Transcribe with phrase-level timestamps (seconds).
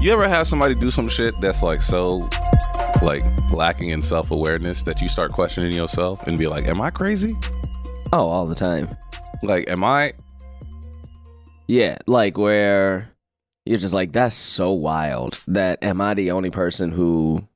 [0.00, 2.28] You ever have somebody do some shit that's like so
[3.02, 6.90] like lacking in self awareness that you start questioning yourself and be like, Am I
[6.90, 7.36] crazy?
[8.12, 8.88] Oh, all the time.
[9.42, 10.12] Like, am I
[11.66, 13.10] Yeah, like where
[13.66, 15.42] you're just like, that's so wild.
[15.48, 17.46] That am I the only person who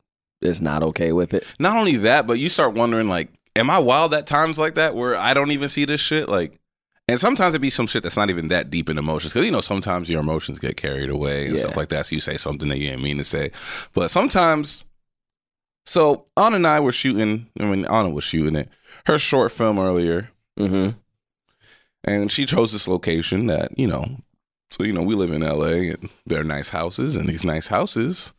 [0.41, 1.45] is not okay with it?
[1.61, 4.97] not only that, but you start wondering like, am I wild at times like that
[4.97, 6.29] where I don't even see this shit?
[6.29, 6.59] Like
[7.13, 9.33] and sometimes it'd be some shit that's not even that deep in emotions.
[9.33, 11.61] Cause you know, sometimes your emotions get carried away and Yeah.
[11.61, 12.07] stuff like that.
[12.07, 13.51] So you say something that you didn't mean to say.
[13.95, 14.85] But sometimes
[15.87, 18.69] so Anna and I were shooting, I mean Anna was shooting it,
[19.07, 20.31] her short film earlier.
[20.59, 20.99] Mm-hmm.
[22.05, 24.05] and she chose this location that you know
[24.71, 27.69] so you know we live in la and there are nice houses and these nice
[27.69, 28.33] houses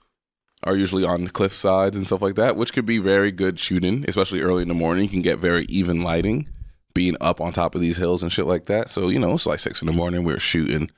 [0.64, 4.06] are usually on cliff sides and stuff like that which could be very good shooting
[4.08, 6.48] especially early in the morning you can get very even lighting
[6.94, 8.90] being up on top of these hills and shit like that.
[8.90, 10.90] So you know it's like six in the morning we are shooting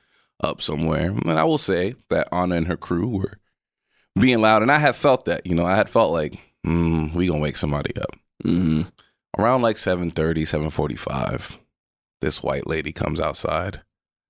[0.42, 1.10] up somewhere.
[1.10, 3.38] And i will say that anna and her crew were
[4.18, 7.26] being loud and i had felt that you know i had felt like mm, we
[7.26, 8.10] gonna wake somebody up.
[8.44, 8.82] Mm-hmm.
[9.38, 10.12] around like 7.30
[10.70, 11.58] 7.45
[12.20, 13.80] this white lady comes outside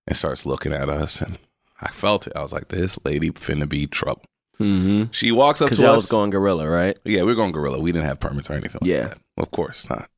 [0.06, 1.38] and starts looking at us and
[1.80, 2.32] i felt it.
[2.36, 4.22] I was like this lady finna be trouble.
[4.60, 5.10] Mm-hmm.
[5.10, 5.96] she walks up to us.
[5.96, 6.96] was going guerrilla, right?
[7.04, 7.80] yeah we are going guerrilla.
[7.80, 9.08] We didn't have permits or anything like Yeah.
[9.08, 9.18] that.
[9.36, 10.08] Of course not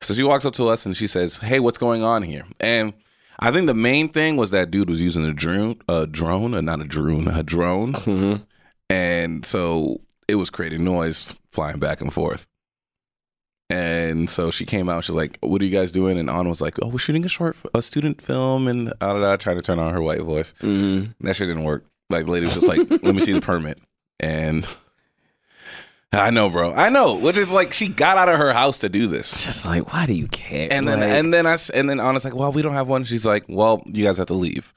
[0.00, 2.92] so she walks up to us and she says hey what's going on here and
[3.40, 6.60] i think the main thing was that dude was using a drone a drone uh,
[6.60, 8.42] not a drone a drone Mm-hmm.
[8.90, 12.46] and so it was creating noise flying back and forth.
[13.70, 15.04] And so she came out.
[15.04, 17.28] She's like, "What are you guys doing?" And Anna was like, "Oh, we're shooting a
[17.28, 20.54] short, a student film." And da da, trying to turn on her white voice.
[20.62, 21.12] Mm-hmm.
[21.26, 21.84] That shit didn't work.
[22.08, 23.78] Like, the lady was just like, "Let me see the permit."
[24.20, 24.66] And
[26.12, 26.72] I know, bro.
[26.72, 27.16] I know.
[27.16, 29.44] Which is like, she got out of her house to do this.
[29.44, 30.68] Just like, why do you care?
[30.70, 32.88] And then Like, and then I s- and then Anna's like, well, we don't have
[32.88, 33.04] one.
[33.04, 34.72] She's like, well, you guys have to leave.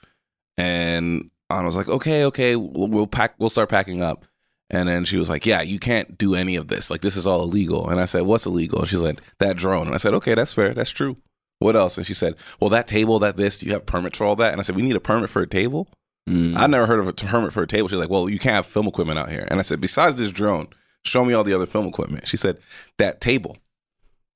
[0.57, 3.35] And Anna was like, okay, okay, we'll, we'll pack.
[3.39, 4.25] We'll start packing up.
[4.69, 6.89] And then she was like, yeah, you can't do any of this.
[6.89, 7.89] Like this is all illegal.
[7.89, 8.79] And I said, what's illegal?
[8.79, 9.87] And she's like, that drone.
[9.87, 10.73] And I said, okay, that's fair.
[10.73, 11.17] That's true.
[11.59, 11.97] What else?
[11.97, 13.59] And she said, well, that table, that this.
[13.59, 14.51] Do you have permits for all that?
[14.51, 15.87] And I said, we need a permit for a table.
[16.29, 16.57] Mm.
[16.57, 17.87] I never heard of a permit for a table.
[17.87, 19.47] She's like, well, you can't have film equipment out here.
[19.49, 20.67] And I said, besides this drone,
[21.05, 22.27] show me all the other film equipment.
[22.27, 22.57] She said,
[22.97, 23.57] that table.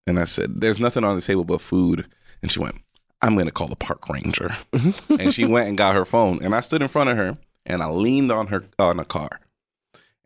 [0.08, 2.06] And I said, there's nothing on the table but food.
[2.42, 2.76] And she went,
[3.22, 4.56] I'm going to call the park ranger.
[5.10, 6.44] and she went and got her phone.
[6.44, 9.40] And I stood in front of her and I leaned on her on a car.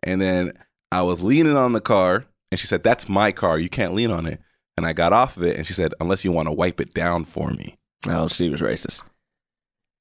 [0.02, 0.52] And then
[0.92, 3.58] I was leaning on the car and she said, that's my car.
[3.58, 4.40] You can't lean on it.
[4.76, 6.92] And I got off of it and she said, unless you want to wipe it
[6.94, 7.76] down for me.
[8.08, 9.02] oh, she was racist.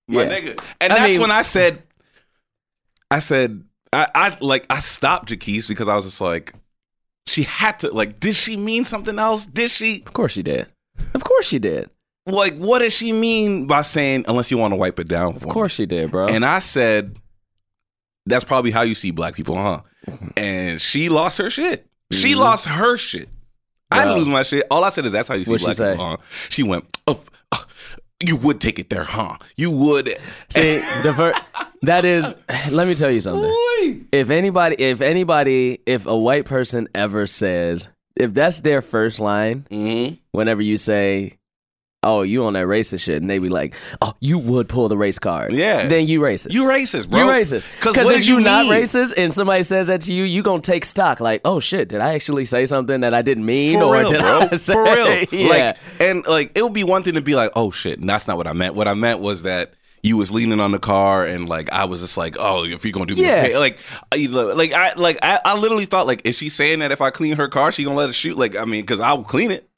[0.08, 0.30] my Yeah.
[0.40, 0.64] nigga.
[0.82, 1.84] And I that's mean- when I said,
[3.12, 3.64] I said,
[3.94, 6.54] I, I like, I stopped Jaquise because I was just like,
[7.28, 9.46] she had to, like, did she mean something else?
[9.46, 10.68] Did she, Of course she did.
[11.14, 11.90] Of course she did.
[12.26, 15.48] like, what did she mean by saying, unless you want to wipe it down for
[15.48, 16.28] Of course she did, bro.
[16.28, 17.18] And I said,
[18.26, 19.82] that's probably how you see black people, huh?
[20.38, 21.88] And she lost her shit.
[22.12, 22.38] She Mhm.
[22.38, 23.30] lost her shit.
[23.92, 24.68] I didn't lose my shit.
[24.70, 25.92] All I said is that's how you see What'd black say?
[25.94, 26.18] people, huh?
[26.50, 27.16] She went, uh,
[28.26, 29.38] you would take it there, huh?
[29.56, 30.10] You would.
[30.50, 31.34] See, the ver-
[31.84, 32.34] that is.
[32.72, 33.44] Let me tell you something.
[33.50, 34.02] Boy.
[34.12, 39.66] If anybody, if anybody, if a white person ever says, if that's their first line,
[39.72, 40.16] Mm-hmm.
[40.32, 41.39] whenever you say,
[42.04, 44.98] "Oh, you on that racist shit," and they be like, "Oh, you would pull the
[44.98, 45.88] race card," Yeah.
[45.88, 46.54] then you racist.
[46.54, 47.20] You racist, bro.
[47.20, 47.68] You racist.
[47.80, 50.86] Because if you you not racist and somebody says that to you, you gonna take
[50.86, 51.20] stock.
[51.20, 54.10] Like, oh shit, did I actually say something that I didn't mean, For or real,
[54.10, 54.48] did bro.
[54.52, 54.74] I say?
[54.74, 55.24] For real.
[55.32, 55.48] yeah.
[55.50, 58.38] Like, and like, it would be one thing to be like, oh shit, that's not
[58.38, 58.76] what I meant.
[58.76, 62.00] What I meant was that you was leaning on the car, and like, I was
[62.00, 63.48] just like, oh, if you're gonna do me, Yeah.
[63.50, 63.80] fa- like,
[64.14, 67.10] I, like, I, like, I, I literally thought, like, is she saying that if I
[67.10, 68.38] clean her car, she gonna let it shoot?
[68.38, 69.69] Like, I mean, because I'll clean it.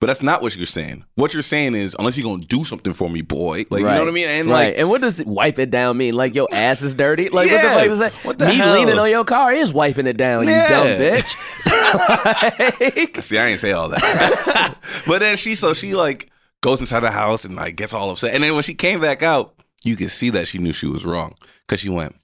[0.00, 1.04] But that's not what you're saying.
[1.16, 3.64] What you're saying is, unless you're gonna do something for me, boy.
[3.68, 4.28] Like, you know what I mean?
[4.28, 4.68] And right.
[4.68, 6.14] like, and what does wipe it down mean?
[6.14, 7.30] Like your ass is dirty?
[7.30, 7.74] Like Yeah.
[7.74, 8.48] what the fuck is that?
[8.48, 8.74] Me hell?
[8.74, 10.62] leaning on your car is wiping it down, Yeah.
[10.62, 12.80] you dumb bitch.
[12.80, 14.76] Like, See, I ain't say all that.
[15.06, 16.30] but then she, so she like
[16.60, 18.34] goes inside the house and like gets all upset.
[18.34, 21.04] And then when she came back out, you could see that she knew she was
[21.04, 21.34] wrong
[21.66, 22.14] because she went,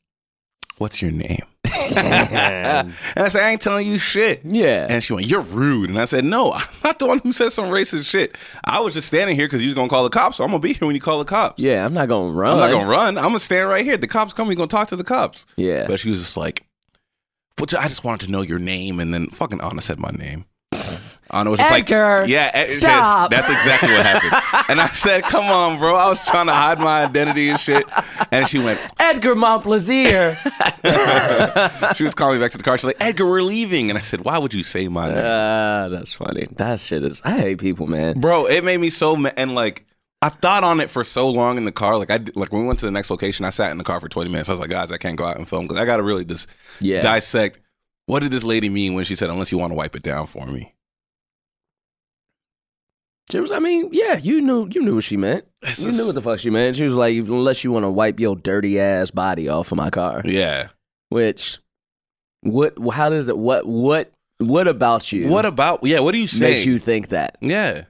[0.79, 1.43] "What's your name?"
[1.97, 4.87] and I said, "I ain't telling you shit." yeah.
[4.89, 7.51] And she went, "You're rude." And I said, "No, I'm not the one who said
[7.51, 8.37] some racist shit.
[8.65, 10.61] I was just standing here because you was gonna call the cops, so I'm gonna
[10.61, 11.63] be here when you call the cops.
[11.63, 12.55] yeah, I'm not gonna run.
[12.55, 13.17] I'm not gonna run.
[13.19, 13.97] I'm gonna stand right here.
[13.97, 14.49] The cops come.
[14.49, 15.87] We gonna talk to the cops." Yeah.
[15.87, 16.67] But she was just like,
[17.57, 20.45] but I just wanted to know your name, and then fucking Anna said my name.
[21.31, 23.31] Anna was just Edgar, like, yeah, Ed- said- stop.
[23.31, 24.65] That's exactly what happened.
[24.69, 25.97] and I said, come on, bro.
[25.97, 27.85] I was trying to hide my identity and shit.
[28.31, 30.35] And she went, Edgar Momplaisir.
[31.97, 32.77] she was calling me back to the car.
[32.79, 33.91] She's like, Edgar, we're leaving.
[33.91, 35.19] And I said, why would you say my name?
[35.25, 36.47] Ah, that's funny.
[36.53, 37.21] That shit is.
[37.25, 38.21] I hate people, man.
[38.21, 39.85] bro it made me so mad and like
[40.23, 42.67] i thought on it for so long in the car like i like when we
[42.67, 44.61] went to the next location i sat in the car for 20 minutes i was
[44.61, 46.49] like guys i can't go out and film because i gotta really just
[46.81, 47.01] Yeah.
[47.01, 47.61] dissect
[48.07, 50.27] what did this lady mean when she said unless you want to wipe it down
[50.27, 50.73] for me
[53.31, 55.45] She was, I mean, yeah, you knew you knew what she meant.
[55.63, 56.77] This you is- knew what the fuck she meant.
[56.77, 59.91] She was like, unless you want to wipe your dirty ass body off of my
[59.91, 60.23] car.
[60.25, 60.69] yeah
[61.09, 61.59] Which,
[62.43, 62.75] what?
[62.93, 63.39] How does it?
[63.39, 63.67] What?
[63.67, 64.13] What?
[64.39, 65.29] What about you?
[65.29, 67.39] what about yeah what do you saying makes you think that?
[67.41, 67.85] yeah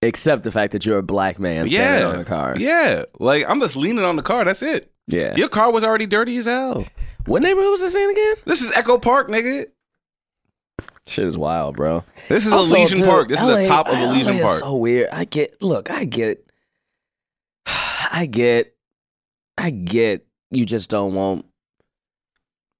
[0.00, 2.54] Except the fact that you're a black man standing yeah on a car.
[2.58, 5.36] yeah like i'm just leaning on the car that's it Yeah.
[5.36, 6.86] your car was already dirty as hell
[7.26, 8.34] What neighborhood was this in again?
[8.44, 9.66] this is echo park nigga
[11.06, 12.04] Shit is wild, bro.
[12.28, 14.58] this is Also, elysian dude, park this is the top of LA elysian is park
[14.60, 15.08] So weird.
[15.10, 15.60] I get.
[15.60, 16.48] Look, I get.
[17.66, 18.74] I get.
[19.58, 20.26] I get.
[20.50, 21.46] You just don't want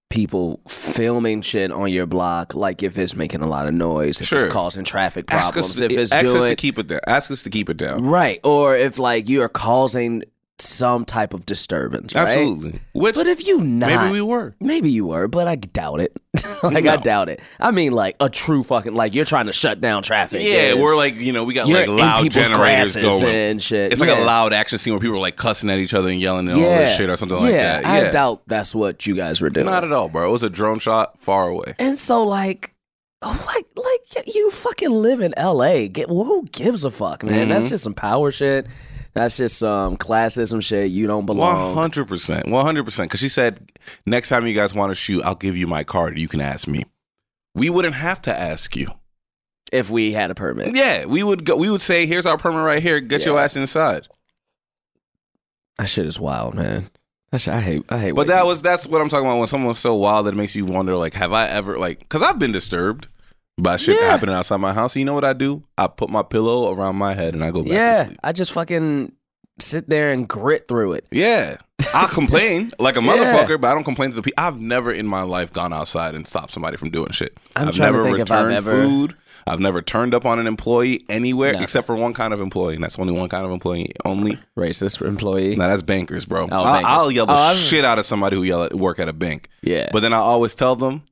[0.08, 4.26] people filming shit on your block, like if it's making a lot of noise, if
[4.28, 4.36] Sure.
[4.44, 7.50] it's causing traffic problems, if it's ask us to keep it there ask us to
[7.50, 10.22] keep it down right, or if like you are causing
[10.62, 12.14] some type of disturbance.
[12.14, 12.28] right?
[12.28, 16.00] absolutely which But if you not, maybe we were Maybe you were, but I doubt
[16.00, 16.16] it.
[16.62, 17.40] like I doubt it.
[17.60, 20.40] I mean, like a true fucking like you're trying to shut down traffic.
[20.42, 23.24] Yeah, we're like, you know, we got like loud generators going.
[23.24, 23.92] and shit.
[23.92, 24.22] It's like Yeah.
[24.22, 26.58] a loud action scene where people are like cussing at each other and yelling and
[26.62, 28.08] all this shit or something like yeah, that.
[28.08, 29.66] I doubt that's what you guys were doing.
[29.66, 30.28] Not at all, bro.
[30.28, 31.74] It was a drone shot far away.
[31.78, 32.74] and so like.
[33.24, 35.88] oh, Like, like you fucking live in L.A.
[35.88, 37.48] Get who gives a fuck, man?
[37.50, 37.70] That's Mhm.
[37.70, 38.66] just some power shit.
[39.14, 40.90] That's just some classism shit.
[40.90, 41.74] You don't One belong.
[41.74, 43.10] hundred percent, one hundred percent.
[43.10, 43.70] Because she said,
[44.06, 46.18] next time you guys want to shoot, I'll give you my card.
[46.18, 46.84] You can ask me.
[47.54, 48.88] We wouldn't have to ask you.
[49.70, 51.56] If we had a permit, Yeah, we would go.
[51.56, 53.00] We would say, "Here's our permit right here.
[53.00, 54.06] Get your ass inside."
[55.78, 56.88] that shit is wild, man.
[57.30, 57.82] That shit, I hate.
[57.88, 58.12] I hate.
[58.12, 59.38] But that was that's what I'm talking about.
[59.38, 62.00] When someone's so wild that it makes you wonder, like, have I ever like?
[62.00, 63.08] Because I've been disturbed
[63.62, 64.10] by shit Yeah.
[64.10, 64.96] happening outside my house.
[64.96, 65.62] You know what I do?
[65.78, 68.06] I put my pillow around my head and I go back to yeah.
[68.06, 68.18] sleep.
[68.24, 69.12] I just fucking
[69.58, 71.06] sit there and grit through it.
[71.10, 71.56] Yeah,
[71.94, 73.12] I complain like a Yeah.
[73.16, 74.42] motherfucker, but I don't complain to the people.
[74.42, 77.36] I've never in my life gone outside and stopped somebody from doing shit.
[77.54, 79.14] I'm have never if I've returned ever- food.
[79.44, 81.60] I've never turned up on an employee anywhere No.
[81.62, 84.38] except for one kind of employee, and that's only one kind of employee only.
[84.56, 85.56] Racist employee.
[85.56, 86.44] Now that's bankers, bro.
[86.44, 86.86] Oh, I'll.
[86.86, 89.48] I'll yell the Oh, shit out of somebody who yell at work at a bank,
[89.62, 91.02] Yeah, but then I always tell them,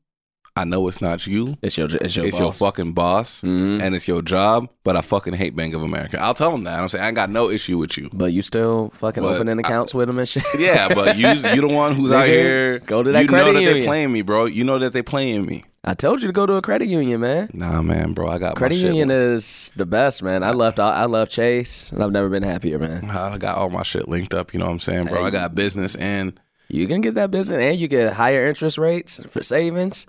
[0.61, 1.57] I know it's not you.
[1.63, 2.59] it's your it's your It's your boss.
[2.59, 3.81] fucking boss Mhm.
[3.83, 6.21] and it's your job, but I fucking hate Bank of America.
[6.21, 6.79] I'll tell them that.
[6.81, 8.11] I'm saying I ain't got no issue with you.
[8.13, 10.45] But you still fucking But opening accounts with them and shit.
[10.59, 12.79] Yeah, but you you the one who's out here.
[12.81, 13.47] go to that credit.
[13.47, 14.45] You know that they're playing me, bro.
[14.45, 15.65] You know that they playing me.
[15.83, 17.49] I told you to go to a credit union, man.
[17.55, 18.29] Nah, man, bro.
[18.29, 20.43] I got Credit union is the best, man.
[20.43, 20.79] I left.
[20.79, 23.09] I left Chase, and I've never been happier, man.
[23.11, 24.53] I got all my shit linked up.
[24.53, 25.21] You know what I'm saying, bro?
[25.23, 25.29] Hey.
[25.29, 29.21] I got business and You can get that business, and you get higher interest rates
[29.31, 30.07] for savings.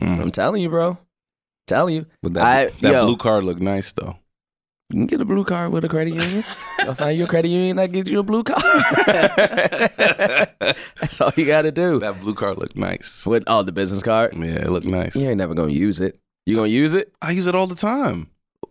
[0.00, 0.98] Mm, I'm telling you, bro.
[1.66, 3.04] Telling you, but that I- that yo.
[3.06, 4.16] blue card look nice though.
[4.90, 6.44] you can get a blue card with a credit union.
[6.80, 8.62] I'll find you a credit union that gives you a blue card.
[11.00, 11.98] That's all you got to do.
[11.98, 13.26] That blue card look nice.
[13.26, 14.34] With oh, the business card.
[14.34, 15.14] Yeah, it looked nice.
[15.14, 16.18] You ain't never gonna use it.
[16.46, 18.30] You gonna use it I use it all the time.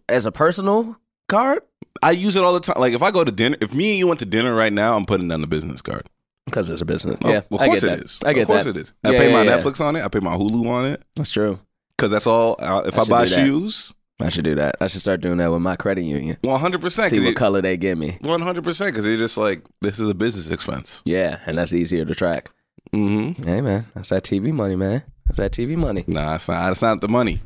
[0.09, 0.97] as a personal
[1.29, 1.61] card
[2.01, 2.79] I use it all the time.
[2.79, 4.95] Like if I go to dinner, if me and you went to dinner right now,
[4.95, 6.07] I'm putting down the business card.
[6.47, 7.19] Because it's a business.
[7.21, 8.05] Of- yeah, of I course get it that.
[8.05, 8.19] is.
[8.25, 8.75] I get of course that.
[8.75, 8.93] it is.
[9.03, 9.61] I Yeah, pay my yeah, yeah.
[9.61, 10.03] Netflix on it.
[10.03, 11.59] I pay my Hulu on it That's true.
[11.95, 12.55] because that's all.
[12.57, 13.45] Uh, if I I, should buy do that.
[13.45, 14.75] shoes, I should do that.
[14.81, 16.37] I should start doing that with my credit union.
[16.41, 17.09] one hundred percent.
[17.11, 18.17] See what color they give me.
[18.21, 21.03] One hundred percent, because they're just like this is a business expense.
[21.05, 22.49] Yeah, and that's easier to track.
[22.93, 23.43] Mm-hmm.
[23.43, 25.03] Hey man, that's that TV money, man.
[25.25, 26.03] That's that TV money.
[26.07, 26.71] Nah, it's not.
[26.71, 27.41] It's not the money.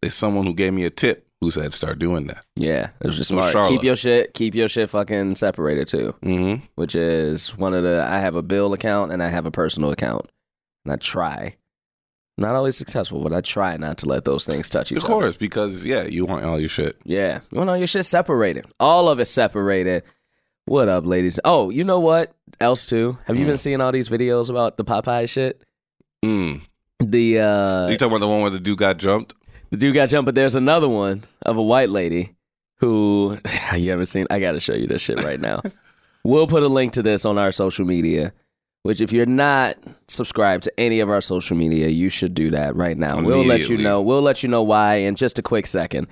[0.00, 2.44] It's someone who gave me a tip who said start doing that.
[2.56, 3.52] Yeah, it was just smart.
[3.52, 3.70] Charlotte.
[3.70, 4.34] Keep your shit.
[4.34, 6.14] Keep your shit fucking separated too.
[6.22, 6.64] Mm-hmm.
[6.74, 8.02] Which is one of the.
[8.08, 10.30] I have a bill account and I have a personal account,
[10.84, 11.56] and I try.
[12.40, 15.06] Not always successful, but I try not to let those things touch each other.
[15.06, 15.22] Of other.
[15.24, 16.96] course, because yeah, you want all your shit.
[17.04, 17.40] Yeah.
[17.50, 18.64] You want all your shit separated.
[18.78, 20.04] All of it separated.
[20.66, 21.40] What up, ladies?
[21.44, 23.18] Oh, you know what else too?
[23.26, 23.48] Have you Mm.
[23.48, 25.62] been seeing all these videos about the Popeye shit?
[26.24, 26.60] Mm.
[27.00, 29.34] The uh you talking about the one where the dude got jumped?
[29.70, 32.34] The dude got jumped, but there's another one of a white lady
[32.76, 33.38] who
[33.76, 34.26] you haven't seen.
[34.30, 35.62] I gotta show you this shit right now.
[36.24, 38.32] we'll put a link to this on our social media.
[38.84, 42.76] Which, if you're not subscribed to any of our social media, you should do that
[42.76, 43.20] right now.
[43.20, 44.00] We'll let you know.
[44.00, 46.06] We'll let you know why in just a quick second.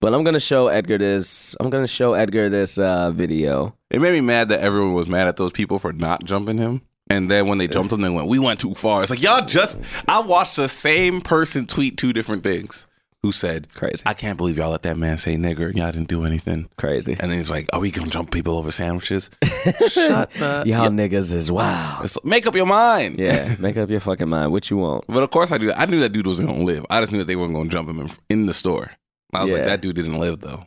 [0.00, 1.56] But I'm gonna show Edgar this.
[1.60, 3.74] I'm gonna show Edgar this uh, video.
[3.90, 6.82] It made me mad that everyone was mad at those people for not jumping him.
[7.10, 9.44] And then when they jumped him, they went, "We went too far." It's like y'all
[9.44, 9.80] just.
[10.06, 12.86] I watched the same person tweet two different things.
[13.22, 14.02] Who said, Crazy.
[14.06, 17.16] I can't believe y'all let that man say nigger y'all didn't do anything." Crazy.
[17.20, 19.30] And then he's like, "Are we gonna jump people over sandwiches?"
[19.90, 20.62] Shut the.
[20.66, 21.98] Y'all niggas is wow.
[21.98, 23.18] It's- Make up your mind.
[23.18, 24.52] Yeah, make up your fucking mind.
[24.52, 25.04] What you want?
[25.06, 25.70] But of course I do.
[25.72, 26.86] I knew that dude wasn't gonna live.
[26.88, 28.92] I just knew that they weren't gonna jump him in, in the store.
[29.34, 30.64] I was like, that dude didn't live though.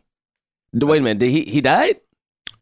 [0.73, 1.19] Wait a minute.
[1.19, 2.01] Did he he died?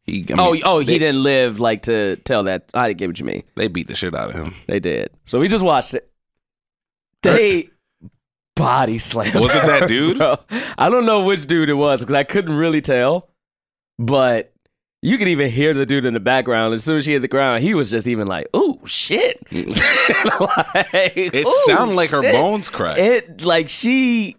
[0.03, 0.25] He.
[0.29, 2.69] I oh, mean, oh, he they, didn't live like to tell that.
[2.73, 3.43] I didn't get what you mean.
[3.55, 4.55] They beat the shit out of him.
[4.67, 5.09] They did.
[5.25, 6.09] So we just watched it.
[7.21, 7.69] They
[8.61, 9.35] body slammed.
[9.35, 10.17] Was it that dude?
[10.17, 10.37] bro.
[10.77, 13.29] I don't know which dude it was because I couldn't really tell,
[13.99, 14.53] but
[15.01, 16.73] you could even hear the dude in the background.
[16.75, 19.65] As soon as she hit the ground, he was just even like, "Ooh, shit!" like,
[21.15, 22.99] It sounded like her shit." bones cracked.
[22.99, 24.35] It like she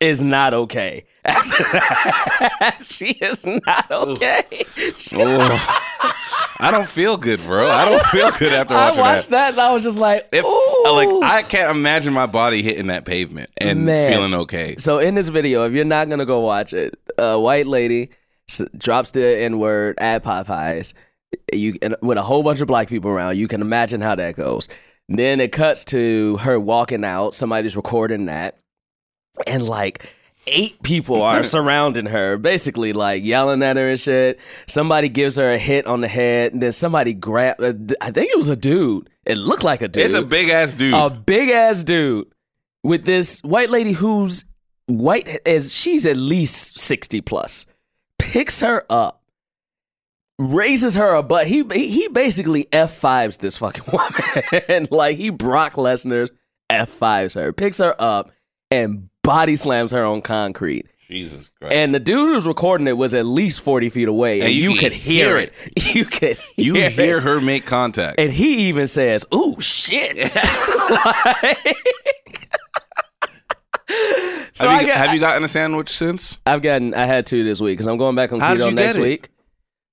[0.00, 1.04] is not okay.
[1.24, 4.44] After that, she is not okay.
[6.62, 7.68] I don't feel good, bro.
[7.68, 8.74] I don't feel good after watching that.
[8.74, 9.50] I watching watched that.
[9.52, 10.92] and I was just like, If uh, Ooh.
[10.94, 14.10] like I can't imagine my body hitting that pavement and Man.
[14.12, 14.76] feeling okay.
[14.78, 18.10] So in this video, if you're not gonna go watch it, a white lady
[18.48, 20.94] s- drops the N word at Popeyes.
[21.52, 23.36] You and with a whole bunch of black people around.
[23.36, 24.68] You can imagine how that goes.
[25.08, 27.34] Then it cuts to her walking out.
[27.34, 28.58] Somebody's recording that,
[29.46, 30.12] and like
[30.46, 34.40] eight people are surrounding her, basically like yelling at her and shit.
[34.66, 37.60] Somebody gives her a hit on the head, and then somebody grab.
[37.60, 39.08] uh, I think it was a dude.
[39.24, 40.94] It looked like a dude It's a big ass dude.
[40.94, 42.26] a big ass dude
[42.82, 44.44] with this white lady who's
[44.86, 47.64] white as she's at least 60 plus
[48.18, 49.22] picks her up
[50.38, 56.30] raises her a butt he he basically f5s this fucking woman like he Brock Lesnar's
[56.72, 58.32] f5s her picks her up
[58.70, 61.74] and body slams her on concrete Jesus Christ.
[61.74, 64.70] and the dude who's recording it was at least 40 feet away and, And you
[64.72, 65.52] you, could hear hear it
[65.94, 67.22] you could you hear, hear it.
[67.24, 68.18] her make contact.
[68.18, 71.76] And he even says, "Ooh, shit!" Like-
[74.52, 76.38] so have, you, got, have you gotten a sandwich since?
[76.46, 76.94] I've gotten.
[76.94, 79.30] I had two this week because I'm going back on How keto next week.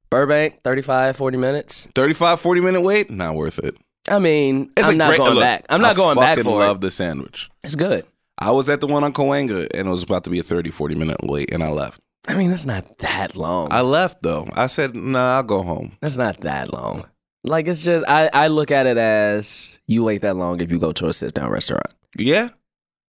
[0.10, 1.88] Burbank, 35, 40 minutes.
[1.96, 3.10] 35, 40 minute wait?
[3.10, 3.76] Not worth it.
[4.10, 5.66] I mean, It's I'm not great going look, back.
[5.70, 6.82] I'm not I going back fucking for love it.
[6.82, 7.50] the sandwich.
[7.64, 8.06] It's good.
[8.40, 10.70] I was at the one on Cahuenga and it was about to be a 30,
[10.72, 12.00] 40 minute wait and I left.
[12.28, 13.70] I mean, that's not that long.
[13.72, 14.48] I left though.
[14.54, 15.98] I said, nah, I'll go home.
[16.02, 17.06] That's not that long.
[17.44, 20.80] Like it's just I, I look at it as you wait that long if you
[20.80, 21.94] go to a sit down restaurant.
[22.18, 22.50] Yeah.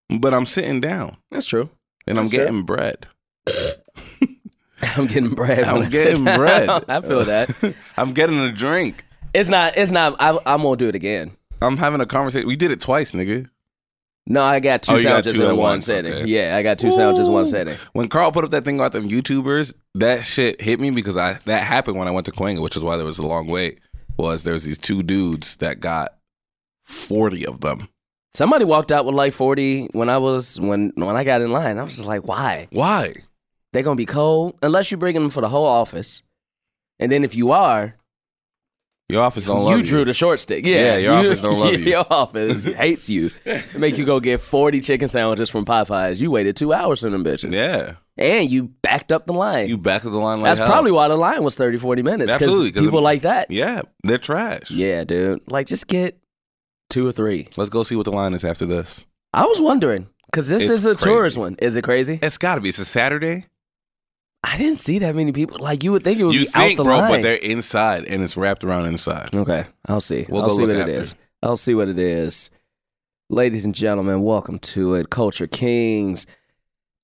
[0.09, 1.69] But I'm sitting down That's true.
[2.07, 2.39] and I'm true.
[2.39, 3.07] getting bread.
[4.97, 5.65] I'm getting bread.
[5.65, 6.39] I'm I getting down.
[6.39, 6.69] bread.
[6.89, 7.75] I feel that.
[7.97, 9.05] I'm getting a drink.
[9.35, 9.77] It's not.
[9.77, 10.17] It's not.
[10.21, 11.33] I, I'm gonna do it again.
[11.61, 12.47] I'm having a conversation.
[12.47, 13.49] We did it twice, nigga.
[14.31, 16.13] No, I got two Oh, you got sandwiches two in one setting.
[16.13, 16.27] okay.
[16.27, 17.75] Yeah, I got two sandwiches in one setting.
[17.95, 21.39] When Carl put up that thing about them YouTubers, that shit hit me because I
[21.47, 23.79] that happened when I went to Cahuenga, which is why there was a long wait.
[24.19, 26.11] Was there was these two dudes that got
[26.85, 27.89] forty of them?
[28.35, 31.79] Somebody walked out with like 40 when I was when when I got in line.
[31.79, 32.69] I was just like, why?
[32.71, 33.15] Why?
[33.73, 36.23] They're gonna be cold unless you bring them for the whole office.
[37.01, 37.97] And then if you are,
[39.11, 39.79] Your office don't love you.
[39.79, 40.67] You drew the short stick.
[40.67, 41.79] Yeah, Yeah, your office don't love you.
[41.79, 43.31] Your office hates you.
[43.79, 46.21] Make you go get 40 chicken sandwiches from Popeyes.
[46.21, 47.55] You waited two hours for them bitches.
[47.55, 49.67] yeah, And you backed up the line.
[49.69, 50.69] you backed up the line like That's hell.
[50.69, 52.31] probably why the line was 30, 40 minutes.
[52.31, 53.51] Absolutely, 'cause People it- like that.
[53.51, 54.71] yeah, they're trash.
[54.71, 55.41] Yeah, dude.
[55.51, 56.19] Like, just get
[56.91, 57.49] two or three.
[57.57, 59.07] Let's go see what the line is after this.
[59.33, 61.05] I was wondering because this It's is a crazy.
[61.05, 61.57] tourist one.
[61.61, 62.19] Is it crazy?
[62.21, 62.69] It's got to be.
[62.69, 63.47] It's a Saturday.
[64.45, 65.59] I didn't see that many people.
[65.61, 67.11] Like you would think it would You be think, out the bro, line.
[67.11, 69.35] but they're inside and it's wrapped around inside.
[69.35, 70.27] okay, I'll see.
[70.29, 70.93] We'll I'll go see look what after.
[70.95, 71.15] it is.
[71.43, 72.51] I'll see what it is.
[73.31, 75.11] Ladies and gentlemen, welcome to it.
[75.11, 76.27] Culture Kings.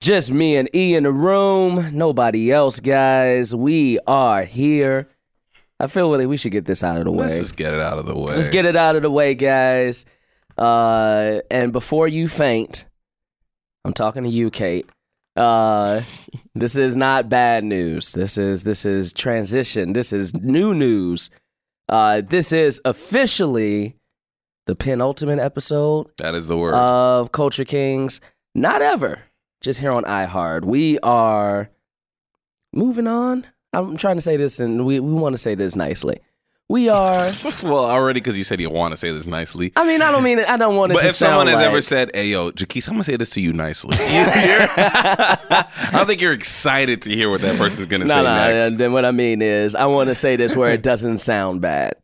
[0.00, 1.91] Just me and E in the room.
[1.97, 3.55] Nobody else, guys.
[3.55, 5.09] We are here.
[5.81, 7.25] I feel like we should get this out of the way.
[7.26, 8.35] Let's just get it out of the way.
[8.37, 10.05] Let's get it out of the way, guys.
[10.57, 12.87] Uh, and before you faint,
[13.85, 14.88] I'm talking to you, Kate.
[15.37, 16.03] Uh,
[16.55, 18.12] this is not bad news.
[18.12, 19.93] This is this is transition.
[19.93, 21.31] This is new news.
[21.88, 23.97] Uh, this is officially
[24.67, 26.75] the penultimate episode That is the word.
[26.75, 28.21] of Culture Kings.
[28.55, 29.19] Not ever.
[29.61, 30.64] Just here on iHeart.
[30.64, 31.71] We are
[32.73, 33.47] moving on.
[33.73, 36.19] I'm trying to say this, and we, we want to say this nicely.
[36.68, 37.28] We are.
[37.62, 39.73] well, already because you said you want to say this nicely.
[39.76, 40.49] I mean, I don't mean it.
[40.49, 42.94] I don't want it But if someone has like, ever said, "Hey, yo, Jaquise, I'm
[42.94, 47.42] gonna say this to you nicely," you- I don't think you're excited to hear what
[47.42, 48.78] that person's gonna no, say no, next.
[48.78, 51.97] then what I mean is, I want to say this where it doesn't sound bad.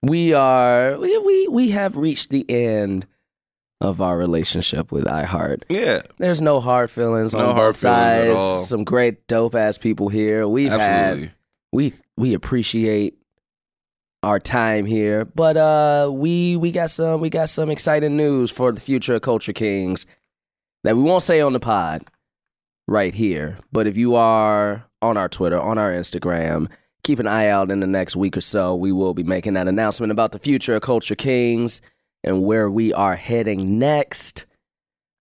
[0.00, 3.04] We are, we, we, we have reached the end
[3.80, 5.64] of our relationship with iHeart.
[5.68, 8.68] Yeah, There's no hard feelings No on hard both sides.
[8.68, 10.46] Some great dope ass people here.
[10.46, 11.26] We've absolutely.
[11.26, 11.34] had,
[11.72, 13.17] we, we appreciate
[14.22, 15.24] our time here.
[15.24, 19.22] But uh, we we got some we got some exciting news for the future of
[19.22, 20.06] Culture Kings
[20.84, 22.04] that we won't say on the pod
[22.86, 23.58] right here.
[23.72, 26.68] But if you are on our Twitter, on our Instagram,
[27.04, 28.74] keep an eye out in the next week or so.
[28.74, 31.80] We will be making that announcement about the future of Culture Kings
[32.24, 34.46] and where we are heading next.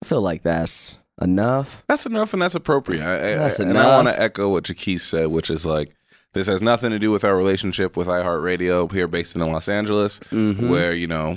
[0.03, 1.83] I feel like that's enough.
[1.87, 3.01] That's enough and that's appropriate.
[3.03, 5.93] I, I- That's and I want to echo what Jaquise said, which is like,
[6.37, 10.19] this has nothing to do with our relationship with iHeartRadio here based in Los Angeles,
[10.31, 10.69] Mhm.
[10.69, 11.35] where, you know,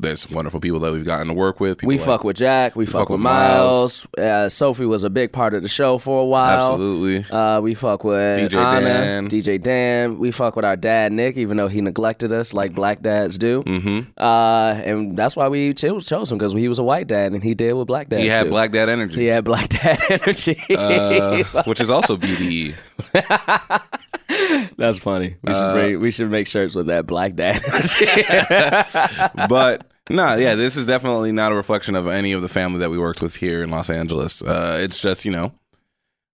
[0.00, 1.78] there's wonderful people that we've gotten to work with.
[1.78, 2.74] people We like- fuck with Jack.
[2.76, 4.06] We, fuck, fuck with with Miles.
[4.18, 6.70] Uh, Sophie was a big part of the show for a while.
[6.72, 7.24] Absolutely.
[7.30, 9.28] Uh, we fuck with DJ Anna, Dan.
[9.28, 10.18] DJ Dan.
[10.18, 13.62] We fuck with our dad Nick, even though he neglected us like black dads do.
[13.62, 14.00] Mm-hmm.
[14.18, 17.42] Uh, and that's why we cho- chose him because he was a white dad and
[17.42, 18.50] he did what black dads He had do.
[18.50, 20.58] black dad energy, He had black dad energy.
[20.76, 22.74] uh, which is also BDE.
[24.78, 25.36] that's funny.
[25.42, 27.62] We should Uh, bring, we should make shirts with that black dad
[29.48, 32.90] but no, yeah, this is definitely not a reflection of any of the family that
[32.90, 34.42] we worked with here in Los Angeles.
[34.42, 35.52] Uh, it's just, you know,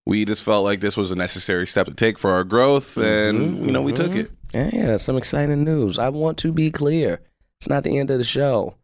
[0.07, 3.65] we just felt like this was a necessary step to take for our growth, and
[3.67, 4.31] you know, we took it.
[4.55, 5.99] Yeah, yeah, some exciting news.
[5.99, 7.21] I want to be clear.
[7.61, 8.77] It's not the end of the show.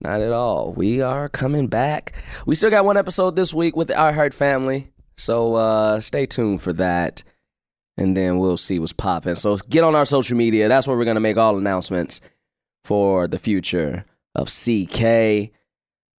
[0.00, 0.72] Not at all.
[0.72, 2.14] We are coming back.
[2.46, 4.92] We still got one episode this week with the Heart family.
[5.16, 7.22] So uh stay tuned for that.
[7.98, 9.36] And then we'll see what's popping.
[9.36, 10.68] So get on our social media.
[10.68, 12.20] That's where we're gonna make all announcements
[12.84, 15.50] for the future of CK.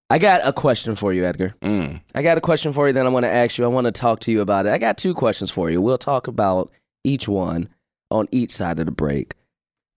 [0.09, 1.53] I got a question for you, Edgar.
[1.61, 2.01] Mm.
[2.15, 3.65] I got a question for you that I want to ask you.
[3.65, 4.71] I want to talk to you about it.
[4.71, 5.81] I got two questions for you.
[5.81, 6.71] We'll talk about
[7.03, 7.69] each one
[8.09, 9.33] on each side of the break.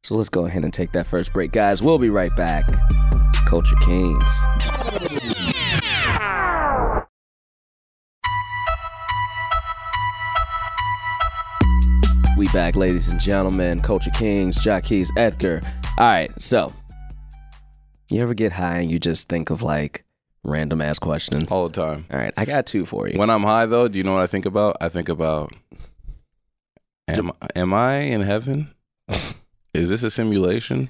[0.02, 1.82] So let's go ahead and take that first break, guys.
[1.82, 2.64] We'll be right back.
[3.46, 5.39] Culture Kings.
[12.40, 13.82] We back, ladies and gentlemen.
[13.82, 15.60] Culture Kings, Jaquise, Edgar.
[15.98, 16.72] All right, so
[18.10, 20.06] you ever get high and you just think of like
[20.42, 21.52] random ass questions?
[21.52, 22.06] All the time.
[22.10, 23.18] All right, I got two for you.
[23.18, 24.78] When I'm high, though, do you know what I think about?
[24.80, 25.52] I think about,
[27.08, 28.72] am, am I in heaven?
[29.74, 30.88] Is this a simulation?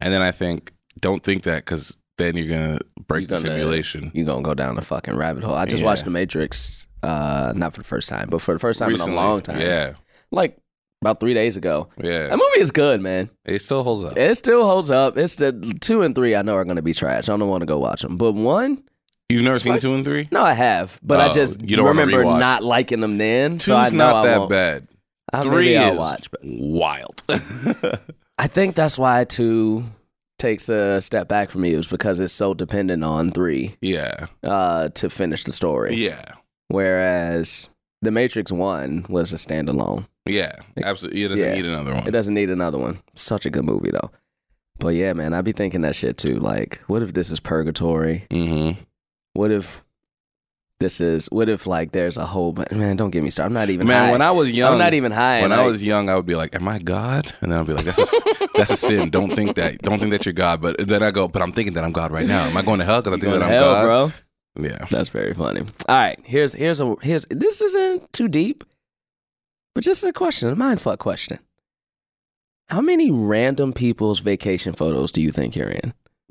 [0.00, 3.58] And then I think, don't think that because then you're gonna break You're the gonna-
[3.58, 4.12] simulation.
[4.14, 5.56] You're gonna go down the fucking rabbit hole.
[5.56, 5.88] I just Yeah.
[5.90, 9.12] watched The Matrix, uh, not for the first time, but for the first time Recently.
[9.12, 9.60] in a long time.
[9.60, 9.92] Yeah,
[10.30, 10.56] like
[11.02, 11.88] about three days ago.
[12.02, 12.28] yeah.
[12.28, 13.30] That movie is good, man.
[13.44, 14.16] It still holds up.
[14.16, 15.16] It still holds up.
[15.16, 17.28] It's the two and three I know are gonna be trash.
[17.28, 18.82] I don't want to go watch them, but one,
[19.28, 20.28] You've never seen like- two and three?
[20.30, 23.52] no, I have, but I Oh, just you don't remember not liking them then.
[23.52, 24.88] Two's so I know not I that bad.
[25.32, 27.22] I, Three maybe I'll is watch, but wild.
[28.38, 29.82] I think that's why two
[30.38, 31.74] takes a step back for me.
[31.74, 35.96] It was because it's so dependent on three yeah, uh, to finish the story.
[35.96, 36.22] yeah,
[36.68, 37.70] Whereas
[38.02, 40.06] The Matrix One was a standalone.
[40.26, 40.52] Yeah.
[40.82, 41.24] Absolutely.
[41.24, 41.54] It doesn't Yeah.
[41.54, 42.06] need another one.
[42.06, 43.00] It doesn't need another one.
[43.14, 44.10] Such a good movie though.
[44.78, 46.38] But yeah, man, I'd be thinking that shit too.
[46.38, 48.26] Like, what if this is purgatory?
[48.30, 48.80] Mm-hmm.
[49.32, 49.82] What if
[50.80, 51.26] this is?
[51.30, 52.54] What if like there's a whole?
[52.70, 53.46] Man, don't get me started.
[53.48, 53.86] I'm not even.
[53.86, 54.10] Man, high.
[54.12, 55.40] when I was young, I'm not even high.
[55.40, 57.66] when and I was young, I would be like, "Am I God?" And then I'd
[57.66, 59.08] be like, "That's a, that's a sin.
[59.08, 59.80] Don't think that.
[59.80, 62.10] Don't think that you're God." But then I go, "But I'm thinking that I'm God
[62.10, 62.44] right now.
[62.46, 64.12] Am I going to hell because I think that I'm hell, God?" bro.
[64.68, 64.86] Yeah.
[64.90, 65.60] That's very funny.
[65.88, 68.64] All right, here's here's a here's this isn't too deep,
[69.76, 71.38] but just a question, a mind fuck question.
[72.68, 75.92] How many random people's vacation photos do you think you're in?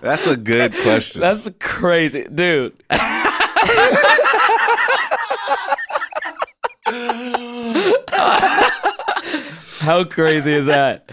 [0.00, 1.20] That's a good question.
[1.20, 2.72] That's crazy, dude.
[9.80, 11.10] How crazy is that?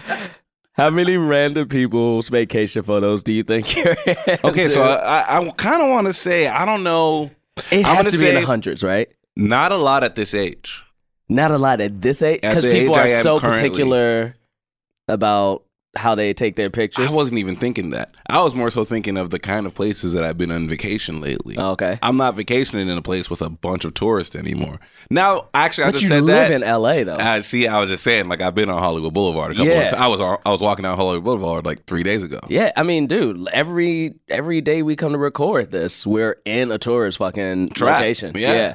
[0.72, 4.38] How many random people's vacation photos do you think you're in?
[4.44, 4.82] okay, so?
[4.82, 7.30] I, I, I kind of want to say I don't know.
[7.70, 9.08] It I'm has to be in the hundreds, right?
[9.36, 10.84] Not a lot at this age.
[11.28, 13.68] Not a lot at this age because people are so currently.
[13.68, 14.36] particular
[15.06, 15.64] about
[15.96, 17.08] how they take their pictures.
[17.10, 18.14] I wasn't even thinking that.
[18.28, 21.20] I was more so thinking of the kind of places that I've been on vacation
[21.20, 21.56] lately.
[21.58, 24.78] Oh, okay, I'm not vacationing in a place with a bunch of tourists anymore.
[25.10, 26.52] Now, actually, I but just you said live that.
[26.52, 27.02] in L.A.
[27.02, 27.16] though.
[27.16, 27.66] I see.
[27.66, 29.80] I was just saying, like I've been on Hollywood Boulevard a couple Yeah.
[29.80, 30.02] of times.
[30.02, 32.38] I was on, I was walking down Hollywood Boulevard like three days ago.
[32.48, 36.78] yeah, I mean, dude, every every day we come to record this, we're in a
[36.78, 37.96] tourist fucking Trap.
[37.98, 38.32] location.
[38.36, 38.52] Yeah.
[38.52, 38.74] yeah.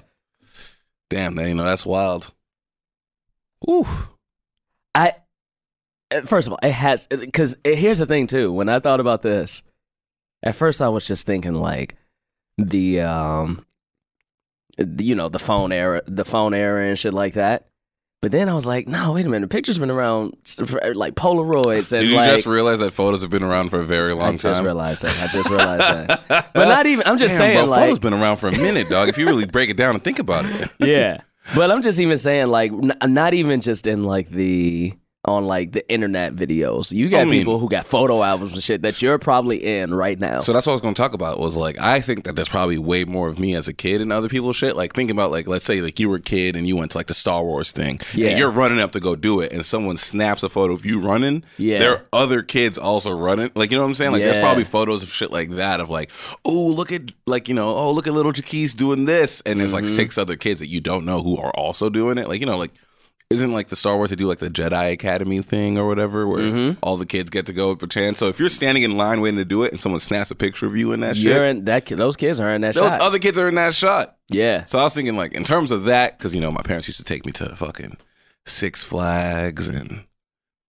[1.09, 2.33] Damn, man, you know that's wild.
[3.69, 3.87] Ooh,
[4.93, 5.13] I
[6.21, 8.51] first of all, it has because here's the thing too.
[8.51, 9.63] When I thought about this,
[10.43, 11.95] at first I was just thinking like
[12.57, 13.65] the um,
[14.77, 17.67] the- you know, the phone era, the phone era and shit like that.
[18.21, 19.49] But then I was like, no, wait a minute.
[19.49, 22.25] The pictures been around for, like Polaroids and did you like.
[22.25, 24.51] just realize that photos have been around for a very long time?
[24.51, 24.53] I time?
[24.53, 25.19] just realized that.
[25.21, 26.49] I just realized that.
[26.55, 27.05] But not even.
[27.05, 29.09] I'm just Damn, saying, bro, like, photos been around for a minute, dog.
[29.09, 31.21] If you really break it down and think about it, yeah.
[31.55, 34.93] But I'm just even saying, like, n- not even just in like the
[35.25, 36.91] on like the internet videos.
[36.91, 39.93] You got I mean- people who got photo albums and shit that you're probably in
[39.93, 40.39] right now.
[40.39, 41.39] So that's what I was going to talk about.
[41.39, 44.13] Was like I think that there's probably way more of me as a kid and
[44.13, 44.75] other people's shit.
[44.75, 46.97] Like thinking about like let's say like you were a kid and you went to
[46.97, 48.29] like the Star Wars thing, Yeah.
[48.29, 50.99] and you're running up to go do it, and someone snaps a photo of you
[50.99, 51.43] running.
[51.57, 51.79] Yeah.
[51.79, 53.51] there are other kids also running.
[53.55, 54.11] Like you know what I'm saying?
[54.11, 56.11] Like there's probably photos of shit like that of like
[56.45, 59.73] oh look at like you know oh look at little Jaquise doing this, and there's
[59.73, 59.95] like Mm-hmm.
[59.95, 62.27] six other kids that you don't know who are also doing it.
[62.29, 62.71] Like you know like.
[63.31, 66.43] Isn't like the Star Wars they do like the Jedi Academy thing or whatever, where
[66.43, 66.79] Mm-hmm.
[66.83, 68.19] all the kids get to go per chance.
[68.19, 70.67] So if you're standing in line waiting to do it, and someone snaps a picture
[70.67, 71.87] of you in that shit, you're in that.
[71.87, 72.81] Those kids are in that shot.
[72.81, 73.01] those shot.
[73.01, 74.17] other kids are in that shot.
[74.29, 74.63] yeah.
[74.65, 76.99] So I was thinking, like, in terms of that, because you know, my parents used
[76.99, 77.97] to take me to fucking
[78.45, 80.03] Six Flags and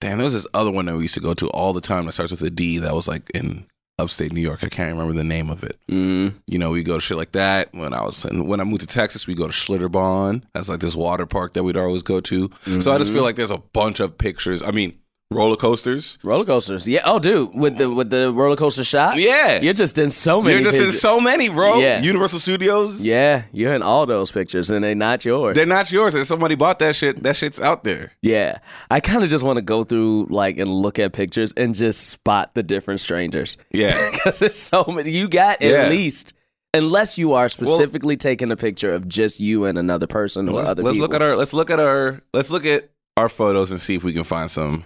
[0.00, 2.06] damn, there was this other one that we used to go to all the time
[2.06, 3.66] that starts with a D that was like in
[3.98, 4.62] upstate New York.
[4.62, 5.78] I can't remember the name of it.
[5.90, 6.34] Mm.
[6.48, 7.72] You know, we go to shit like that.
[7.72, 10.42] When I was in, when I moved to Texas, we go to Schlitterbahn.
[10.52, 12.50] That's like this water park that we'd always go to.
[12.80, 14.62] So I just feel like there's a bunch of pictures.
[14.62, 14.98] I mean,
[15.30, 16.18] roller coasters.
[16.22, 16.86] Roller coasters.
[16.86, 17.00] Yeah.
[17.04, 19.20] Oh, dude, with the with the roller coaster shots.
[19.20, 19.60] Yeah.
[19.60, 20.54] You're just in so many.
[20.56, 21.78] You're just in so many, bro.
[21.78, 22.00] Yeah.
[22.00, 23.04] Universal Studios.
[23.04, 25.54] Yeah, you're in all those pictures, and they're not yours.
[25.56, 26.14] They're not yours.
[26.14, 28.12] If somebody bought that shit, that shit's out there.
[28.22, 28.58] Yeah,
[28.90, 32.08] I kind of just want to go through like and look at pictures and just
[32.08, 34.10] spot the different strangers Yeah.
[34.12, 35.10] because there's so many.
[35.10, 35.88] You got at Yeah.
[35.88, 36.34] least,
[36.72, 40.70] unless you are specifically taking a picture of just you and another person or let's,
[40.70, 41.08] other let's people.
[41.08, 44.04] look at our let's look at our let's look at our photos and see if
[44.04, 44.84] we can find some.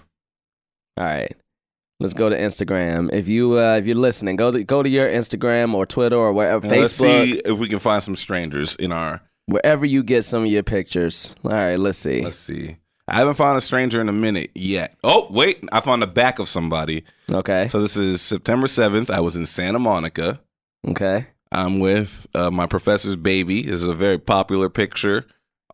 [0.97, 1.35] All right,
[1.99, 3.13] let's go to Instagram.
[3.13, 6.33] If you uh, if you're listening, go to go to your Instagram or Twitter or
[6.33, 9.21] wherever Let's Facebook, see if we can find some strangers in our.
[9.47, 11.35] wherever you get some of your pictures.
[11.45, 12.23] All right, let's see.
[12.23, 12.77] Let's see.
[13.09, 14.97] I haven't found a stranger in a minute yet.
[15.03, 17.05] Oh wait, I found the back of somebody.
[17.31, 19.11] Okay, So this is September seventh.
[19.11, 20.41] I was in Santa Monica.
[20.89, 21.27] okay.
[21.53, 23.63] I'm with uh, my professor's baby.
[23.63, 25.27] This is a very popular picture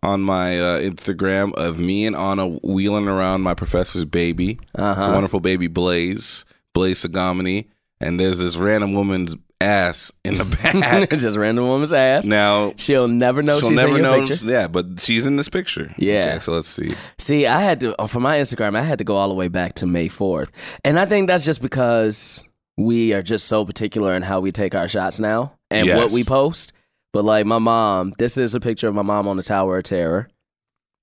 [0.07, 4.59] on my uh, Instagram of me and Anna wheeling around my professor's baby.
[4.79, 7.67] Uh It's a wonderful baby Blaze, Blaze Sagomini,
[8.01, 11.09] and there's this random woman's ass in the back.
[11.11, 12.27] just random woman's ass.
[12.27, 14.27] now She'll never know she'll she's never know.
[14.27, 14.45] picture.
[14.47, 15.95] Yeah, but she's in this picture.
[15.97, 16.27] Yeah.
[16.29, 16.95] Okay, so let's see.
[17.19, 18.77] See, I had to for my Instagram.
[18.77, 20.53] I had to go all the way back to May fourth,
[20.85, 22.45] and I think that's just because
[22.77, 26.23] we are just so particular in how we take our shots now and what we
[26.23, 26.73] post.
[27.17, 29.85] But like my mom, this is a picture of my mom on the Tower of
[29.85, 30.29] Terror,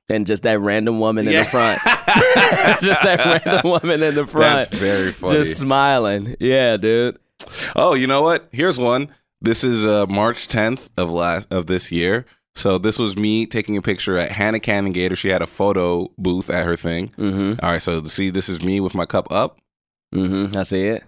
[0.09, 1.81] and just that random woman in the front,
[2.83, 5.33] just that random woman in the front, That's very funny.
[5.37, 6.35] just smiling.
[6.39, 7.17] Yeah, dude.
[7.75, 8.47] Oh, you know what?
[8.51, 9.09] Here's one.
[9.41, 12.27] This is uh, March 10th of last of this year.
[12.53, 15.15] So this was me taking a picture at Hannah Cannon Gator.
[15.15, 17.07] She had a photo booth at her thing.
[17.17, 17.65] Mm-hmm.
[17.65, 19.57] All right, so see, this is me with my cup up.
[20.13, 20.55] Mm-hmm.
[20.55, 21.05] I see it.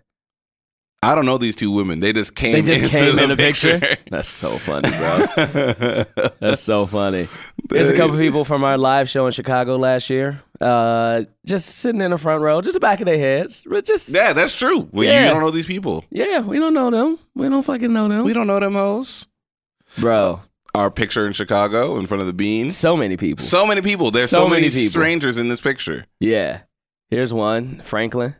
[1.05, 1.99] I don't know these two women.
[1.99, 2.53] They just came.
[2.53, 3.79] They just came the in the picture.
[3.79, 4.03] picture.
[4.11, 6.03] That's so funny, bro.
[6.39, 7.27] That's so funny.
[7.69, 12.01] There's a couple people from our live show in Chicago last year, uh, just sitting
[12.01, 14.33] in the front row, just the back of their heads, but just yeah.
[14.33, 14.87] That's true.
[14.91, 15.25] Well, Yeah.
[15.25, 16.03] you don't know these people.
[16.11, 17.19] Yeah, we don't know them.
[17.35, 19.27] We don't fucking know them, We don't know them hoes.
[19.97, 20.41] bro.
[20.73, 22.75] Our picture in Chicago in front of the beans.
[22.75, 23.45] So many people.
[23.45, 24.11] So many people.
[24.11, 24.89] There's So so, many, many people.
[24.89, 26.05] strangers in this picture.
[26.19, 26.61] yeah.
[27.09, 28.35] Here's one, Franklin.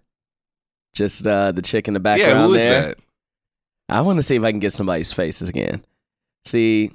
[0.96, 2.82] Just uh, the chick in the background yeah, who is there.
[2.88, 2.98] that?
[3.90, 5.84] I want to see if I can get somebody's faces again.
[6.46, 6.92] See,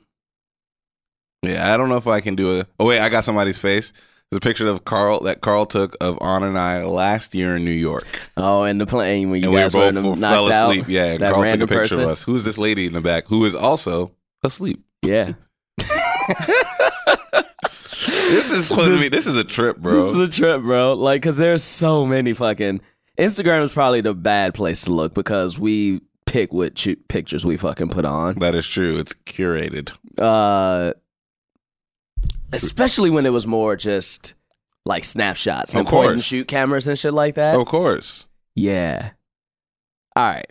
[1.42, 2.66] Yeah, I don't know if I can do it.
[2.80, 3.92] Oh wait, I got somebody's face.
[4.30, 7.64] There's a picture of Carl that Carl took of Anna and I last year in
[7.64, 10.32] New York, oh, and the plane when you and we were guys were both knocked
[10.32, 10.70] fell out.
[10.70, 10.86] asleep.
[10.88, 12.02] Yeah, and Carl took a picture person.
[12.02, 12.22] of us.
[12.24, 14.82] Who's this lady in the back who is also asleep?
[15.02, 15.32] Yeah.
[18.06, 19.94] This is what I mean, this is a trip, bro.
[19.94, 20.94] This is a trip, bro.
[20.94, 22.80] Like, cause there's so many fucking.
[23.20, 26.74] Instagram is probably the bad place to look because we pick what
[27.08, 28.36] pictures we fucking put on.
[28.36, 28.96] that is true.
[28.98, 29.92] It's curated.
[30.18, 30.94] Uh,
[32.52, 34.34] especially when it was more just
[34.86, 37.54] like snapshots Of and point and shoot cameras and shit like that.
[37.54, 38.26] Of course.
[38.54, 39.10] Yeah.
[40.16, 40.46] All right.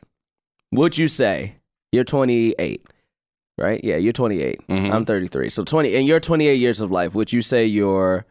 [0.72, 1.56] Would you say
[1.92, 2.86] you're 28,
[3.58, 3.84] right?
[3.84, 4.68] Yeah, you're 28.
[4.68, 4.94] Mhm.
[4.94, 5.50] I'm 33.
[5.50, 8.26] So 20, in your 28 years of life, would you say you're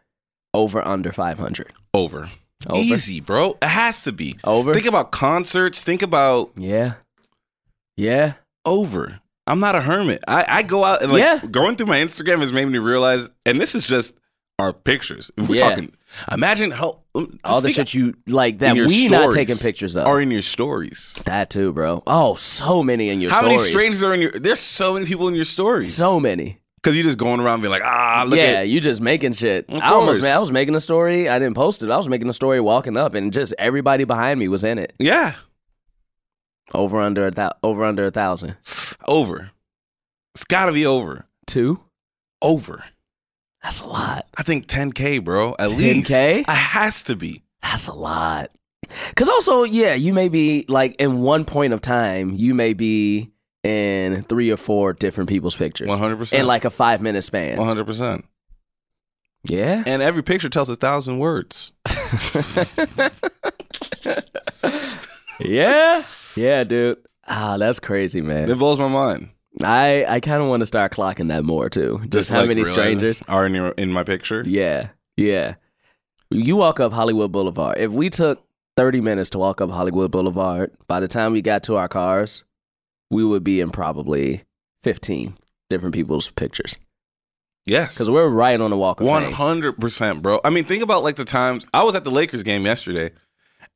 [0.53, 1.71] over under 500?
[1.93, 2.31] Over.
[2.67, 2.79] Over?
[2.79, 3.57] Easy, bro.
[3.61, 4.37] It has to be.
[4.43, 4.73] Over?
[4.73, 5.81] Think about concerts.
[5.81, 6.95] Think about yeah.
[7.95, 8.33] Yeah.
[8.65, 9.19] over.
[9.47, 10.23] I'm not a hermit.
[10.27, 11.39] I, I go out and like Yeah.
[11.49, 14.13] going through my Instagram has made me realize, and this is just
[14.59, 15.31] our pictures.
[15.37, 15.69] If we're Yeah.
[15.69, 15.93] talking,
[16.31, 20.05] imagine how um, All the shit you like that we not taking pictures of.
[20.05, 21.15] are in your stories.
[21.25, 22.03] that too, bro.
[22.05, 23.57] Oh, so many in your How stories.
[23.61, 24.31] many strangers are in your?
[24.31, 25.93] There's so many people in your stories.
[25.95, 26.58] So many.
[26.81, 29.65] Because you're just going around being like, ah, look yeah, at you just making shit.
[29.69, 30.21] Of I almost, course.
[30.23, 31.27] man, I was making a story.
[31.29, 31.89] I didn't post it.
[31.89, 34.93] I was making a story walking up, and just everybody behind me was in it.
[34.99, 35.33] yeah,
[36.73, 38.55] Over under a thou- over under a thousand.
[39.07, 39.51] over.
[40.35, 41.25] It's got to be over.
[41.47, 41.81] Two.
[42.41, 42.85] Over.
[43.63, 44.25] That's a lot.
[44.37, 45.55] I think 10k, bro.
[45.59, 46.41] At least 10K?
[46.41, 47.43] It has to be.
[47.61, 48.51] That's a lot.
[49.15, 53.31] Cause also, yeah, you may be like in one point of time, you may be
[53.63, 56.33] in three or four different people's pictures 100%.
[56.33, 57.57] in like a five minute span.
[57.57, 58.23] 100%.
[59.43, 59.83] Yeah.
[59.85, 61.71] And every picture tells a thousand words.
[65.39, 66.03] yeah.
[66.35, 66.97] Yeah, dude.
[67.27, 68.49] Ah, that's crazy, man.
[68.49, 69.29] It blows my mind.
[69.63, 72.01] I I kind of want to start clocking that more too.
[72.09, 73.21] Just, how like, many strangers?
[73.27, 74.43] are in, your, in my picture?
[74.45, 74.89] Yeah.
[75.15, 75.55] Yeah.
[76.29, 77.77] You walk up Hollywood Boulevard.
[77.77, 78.43] If we took
[78.77, 82.43] 30 minutes to walk up Hollywood Boulevard, by the time we got to our cars,
[83.09, 84.43] we would be in probably
[84.83, 85.35] 15
[85.69, 86.77] different people's pictures.
[87.65, 87.93] Yes.
[87.95, 89.31] Because we're right on the walk of fame.
[89.33, 90.39] hundred percent, bro.
[90.43, 93.11] I mean, think about like the times I was at the Lakers game yesterday,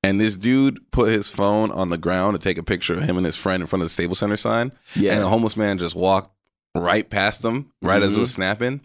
[0.01, 3.17] and this dude put his phone on the ground to take a picture of him
[3.17, 5.13] and his friend in front of the Staples Center sign, Yeah.
[5.13, 6.31] and a homeless man just walked
[6.75, 8.21] right past them right as it Mm-hmm.
[8.21, 8.81] was snapping.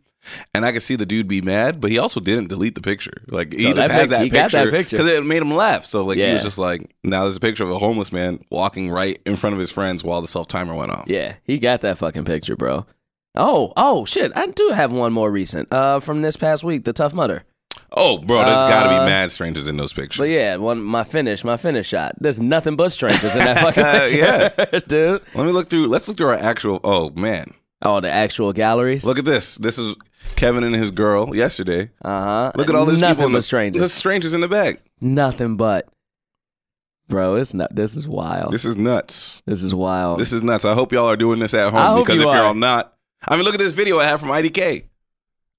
[0.53, 3.23] And I could see the dude be mad, but he also didn't delete the picture.
[3.29, 4.97] Like he just has pic- that he got picture that picture.
[4.99, 5.85] because it made him laugh.
[5.85, 8.91] So like he was just like, now there's a picture of a homeless man walking
[8.91, 11.05] right in front of his friends while the self timer went off.
[11.07, 12.85] Yeah, he got that fucking picture, bro.
[13.35, 14.33] Oh, oh shit!
[14.35, 17.45] I do have one more recent, uh, from this past week, the Tough Mudder.
[17.93, 20.19] Oh, bro, there's got to Uh, be mad strangers in those pictures.
[20.19, 22.15] But yeah, one my finish, my finish shot.
[22.21, 24.79] There's nothing but strangers in that fucking picture, Yeah.
[24.89, 25.23] dude.
[25.35, 25.87] Let me look through.
[25.87, 26.81] Let's look through our actual.
[26.85, 29.05] Oh man, Oh, the actual galleries.
[29.05, 29.57] Look at this.
[29.57, 29.95] This is
[30.37, 31.91] Kevin and his girl yesterday.
[32.03, 32.53] uh huh.
[32.57, 33.27] Look at all these nothing people.
[33.27, 33.83] in but the, strangers.
[33.83, 34.81] The strangers in the back.
[35.01, 35.88] Nothing but,
[37.09, 37.37] bro.
[37.37, 37.75] It's not.
[37.75, 38.53] This is wild.
[38.53, 39.43] This, is nuts.
[39.47, 40.19] This is wild.
[40.19, 40.64] This is nuts.
[40.64, 42.49] I hope y'all are doing this at I home hope because you if you're are.
[42.49, 42.95] all not,
[43.27, 44.85] I mean, look at this video I have from IDK.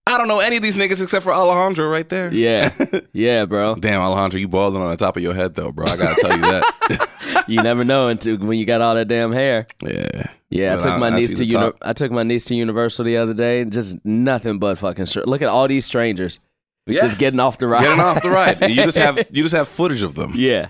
[0.07, 2.33] I don't know any of these niggas except for Alejandro right there.
[2.33, 2.73] yeah,
[3.13, 3.75] yeah, bro.
[3.75, 5.85] Damn, Alejandro, you balding on the top of your head though, bro.
[5.85, 7.09] I gotta tell you that.
[7.47, 9.67] You never know until when you got all that damn hair.
[9.81, 10.27] yeah.
[10.51, 13.17] Yeah, I took I- my niece to uni- I took my niece to Universal the
[13.17, 13.65] other day.
[13.65, 15.05] Just nothing but fucking.
[15.05, 16.39] Str- Look at all these strangers
[16.87, 17.01] Yeah.
[17.01, 17.81] just getting off the ride.
[17.83, 18.59] Getting off the ride.
[18.69, 20.33] You just have you just have footage of them.
[20.35, 20.69] yeah.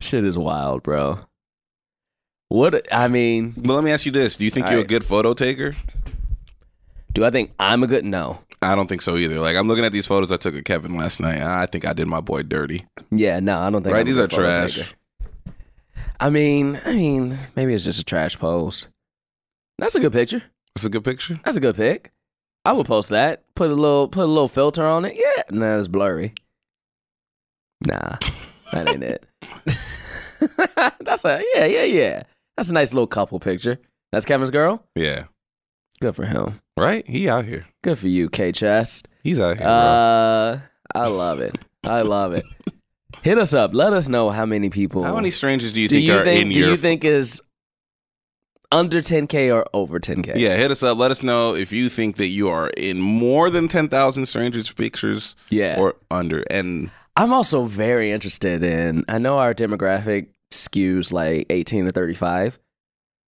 [0.00, 1.20] Shit is wild, bro.
[2.48, 5.04] What I mean, But let me ask you this: Do you think you're a good
[5.04, 5.74] photo taker?
[7.14, 8.40] do I think I'm a good no?
[8.62, 9.40] I don't think so either.
[9.40, 11.40] Like I'm looking at these photos I took of Kevin last night.
[11.42, 12.86] I think I did my boy dirty.
[13.10, 13.92] Yeah, no, I don't think.
[13.94, 14.76] Right, these are trash.
[14.76, 14.88] taker.
[16.22, 18.86] I mean, I mean, maybe it's just a trash pose.
[19.78, 20.40] That's a good picture.
[20.72, 21.40] That's a good picture.
[21.44, 22.12] That's a good pic.
[22.64, 23.42] I would post that.
[23.56, 25.16] Put a little put a little filter on it.
[25.18, 26.32] Yeah, nah, it's blurry.
[27.84, 28.18] Nah,
[28.70, 29.26] that ain't it.
[31.00, 32.22] That's a yeah, yeah, yeah.
[32.56, 33.80] That's a nice little couple picture.
[34.12, 34.84] That's Kevin's girl.
[34.94, 35.24] Yeah.
[36.00, 36.60] Good for him.
[36.76, 37.04] Right?
[37.04, 37.66] He out here.
[37.82, 39.08] Good for you, K Chest.
[39.24, 39.66] He's out here.
[39.66, 40.60] Uh,
[40.94, 41.58] I love it.
[41.82, 42.44] I love it.
[43.22, 43.74] Hit us up.
[43.74, 45.04] Let us know how many people.
[45.04, 46.42] How many strangers do you do think you are think?
[46.42, 47.42] in Do your you think is
[48.72, 50.36] under 10k or over 10k?
[50.36, 50.98] Yeah, hit us up.
[50.98, 55.36] Let us know if you think that you are in more than 10,000 strangers pictures
[55.50, 55.76] yeah.
[55.78, 56.42] or under.
[56.50, 59.04] And I'm also very interested in.
[59.08, 62.58] I know our demographic skews like 18 to 35,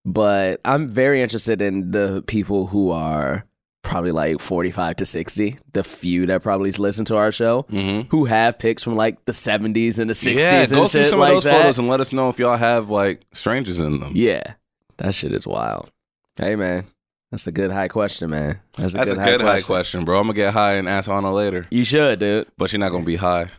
[0.04, 3.44] but I'm very interested in the people who are
[3.84, 5.58] probably like 45 to 60.
[5.74, 8.08] The few that probably listen to our show Mhm.
[8.10, 11.10] who have pics from like the 70s and the 60s yeah, and go through shit
[11.10, 11.56] some like of those that.
[11.60, 14.12] photos and let us know if y'all have like strangers in them.
[14.16, 14.54] Yeah,
[14.96, 15.90] that shit is wild.
[16.36, 16.86] Hey man,
[17.30, 18.58] that's a good high question, man.
[18.76, 19.66] That's a That's good, a high, good high question.
[19.66, 20.18] question, bro.
[20.18, 22.48] I'm gonna get high and ask Anna later, You should, dude.
[22.58, 23.50] but she's not gonna be high.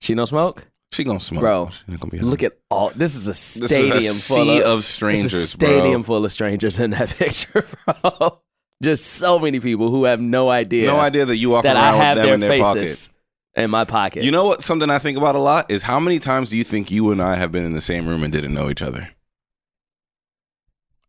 [0.00, 2.24] She no smoke, She gonna smoke, Bro, She not gonna be high.
[2.26, 2.90] Look at all.
[2.94, 6.02] This is a this stadium is a full sea of, of strangers, a stadium bro.
[6.02, 8.38] full of strangers in that picture, bro.
[8.84, 11.94] Just so many people who have no idea, No idea that you walk that around
[11.94, 13.10] I have with them their in their faces
[13.56, 13.92] in my pocket.
[14.14, 14.24] pocket.
[14.24, 14.62] You know what?
[14.62, 17.22] Something I think about a lot is how many times do you think you and
[17.22, 19.08] I have been in the same room and didn't know each other?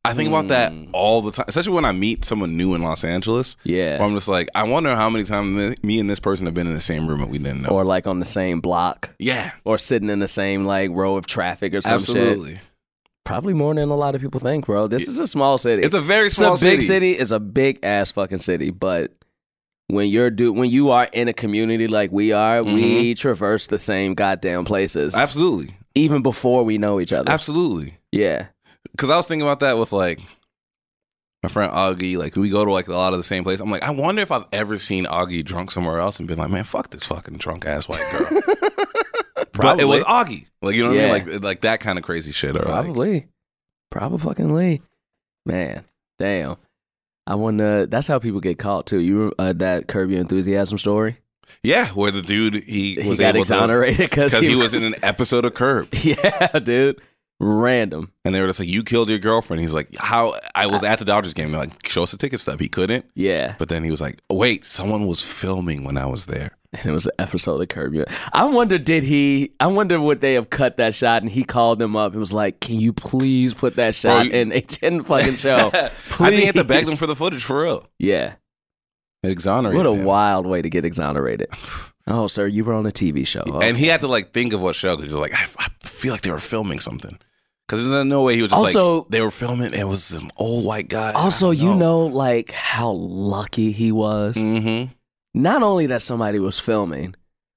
[0.07, 0.85] I think about that Hmm.
[0.93, 3.57] all the time, especially when I meet someone new in Los Angeles.
[3.63, 6.53] yeah, I'm just like, I wonder how many times this- me and this person have
[6.53, 7.69] been in the same room and we didn't know.
[7.69, 11.25] or like on the same block, yeah, or sitting in the same like row of
[11.25, 12.09] traffic or some shit.
[12.17, 12.59] absolutely.
[13.25, 14.87] Probably more than a lot of people think, bro.
[14.87, 15.81] This is a small city.
[15.81, 16.75] It's a very small city.
[16.77, 17.11] It's a big city.
[17.13, 19.11] It's a big ass fucking city, but
[19.87, 23.19] when you're do when you are in a community like we are, we mm-hmm.
[23.19, 25.15] traverse the same goddamn places.
[25.15, 27.31] Absolutely, Even before we know each other.
[27.31, 27.97] absolutely.
[28.11, 28.47] Yeah.
[28.91, 30.19] Because I was thinking about that with like
[31.43, 32.17] my friend Augie.
[32.17, 33.59] Like we go to like a lot of the same place.
[33.59, 36.49] I'm like, I wonder if I've ever seen Augie drunk somewhere else and been like,
[36.49, 38.41] man, fuck this fucking drunk ass white girl.
[39.57, 40.45] But it was Augie.
[40.61, 41.11] Like you know what Yeah.
[41.13, 41.33] I mean?
[41.33, 42.51] Like like that kind of crazy shit.
[42.55, 43.27] Or like, Probably.
[43.91, 44.81] Probably fucking Lee.
[45.45, 45.83] Man.
[46.19, 46.57] Damn.
[47.27, 48.99] I wonder that's how people get caught too.
[48.99, 51.17] You uh, that Curb Your Enthusiasm story?
[51.63, 54.93] yeah, where the dude he He was got able exonerated because because he, was in
[54.93, 55.87] an episode of Curb.
[56.03, 57.01] Yeah, dude.
[57.39, 58.11] Random.
[58.23, 60.99] And they were just like, "You killed your girlfriend." He's like, "How?" I was at
[60.99, 61.51] the Dodgers game.
[61.51, 63.05] They're like, "Show us the ticket stub." He couldn't.
[63.13, 63.55] Yeah.
[63.59, 66.93] But then he was like, "Wait, someone was filming when I was there." And it
[66.93, 68.05] was an episode of the Curb Your.
[68.33, 69.51] I wonder, did he?
[69.59, 72.33] I wonder would they have cut that shot and he called them up and was
[72.33, 76.33] like, "Can you please put that shot you- in a ten fucking show?" I think
[76.35, 77.87] he had to beg them for the footage for real.
[77.99, 78.35] Yeah.
[79.23, 79.75] Exonerate.
[79.75, 80.03] What a him.
[80.03, 81.47] wild way to get exonerated.
[82.07, 83.43] Oh, sir, you were on a TV show.
[83.47, 83.59] Oh.
[83.59, 86.11] And he had to like think of what show because he's like, I, I feel
[86.11, 87.17] like they were filming something.
[87.67, 89.73] Because there's no way he was just Also- like they were filming.
[89.73, 91.13] It was some old white guy.
[91.13, 94.35] also, you know, like how lucky he was.
[94.35, 94.93] Mm-hmm.
[95.35, 97.13] Not only that somebody was filming,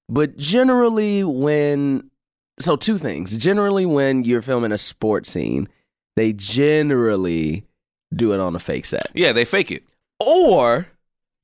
[0.09, 2.11] but generally when.
[2.61, 3.37] So two things.
[3.37, 5.69] Generally, when you're filming a sports scene,
[6.17, 7.65] they generally
[8.15, 9.07] do it on a fake set.
[9.15, 9.85] Yeah, they fake it.
[10.21, 10.89] or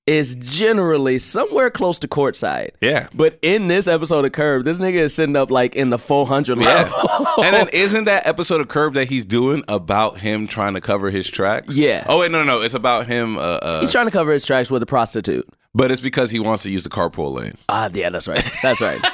[0.06, 2.70] is generally somewhere close to courtside.
[2.82, 3.06] Yeah.
[3.14, 6.58] But in this episode of Curb, this nigga is sitting up like in the 400
[6.58, 6.98] level.
[7.08, 7.34] Yeah.
[7.46, 11.10] and then isn't that episode of Curb that he's doing about him trying to cover
[11.10, 11.74] his tracks?
[11.74, 12.04] Yeah.
[12.06, 12.60] Oh wait, no, no, no.
[12.62, 13.38] It's about him.
[13.38, 15.48] Uh, uh, He's trying to cover his tracks with a prostitute.
[15.74, 17.56] But it's because he wants to use the carpool lane.
[17.68, 18.44] Ah, yeah, that's right.
[18.62, 19.00] That's right.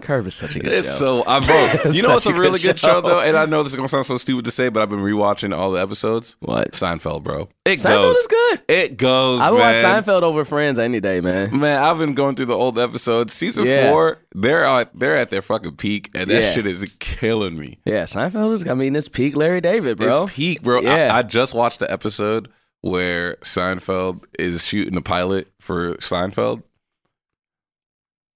[0.00, 1.22] Curb is such a good It's show.
[1.22, 1.92] so I vote.
[1.94, 3.00] You know what's a a really good good show show.
[3.02, 5.00] though, and I know this is gonna sound so stupid to say, but I've been
[5.00, 6.36] rewatching all the episodes.
[6.40, 6.72] what?
[6.72, 7.48] Seinfeld, bro.
[7.64, 8.16] It Seinfeld goes.
[8.16, 8.62] is good.
[8.68, 9.40] It goes.
[9.40, 9.76] I would watch.
[9.76, 11.56] Seinfeld over Friends any day, man.
[11.58, 13.32] Man, I've been going through the old episodes.
[13.32, 13.90] Season Yeah.
[13.90, 16.50] four, they're at they're at their fucking peak, and that Yeah.
[16.50, 17.78] shit is killing me.
[17.84, 20.24] Yeah, Seinfeld is, I mean, it's peak Larry David, bro.
[20.24, 20.80] It's peak, bro.
[20.80, 21.14] Yeah.
[21.14, 22.48] I, I just watched the episode
[22.82, 26.62] where Seinfeld is shooting a pilot for Seinfeld.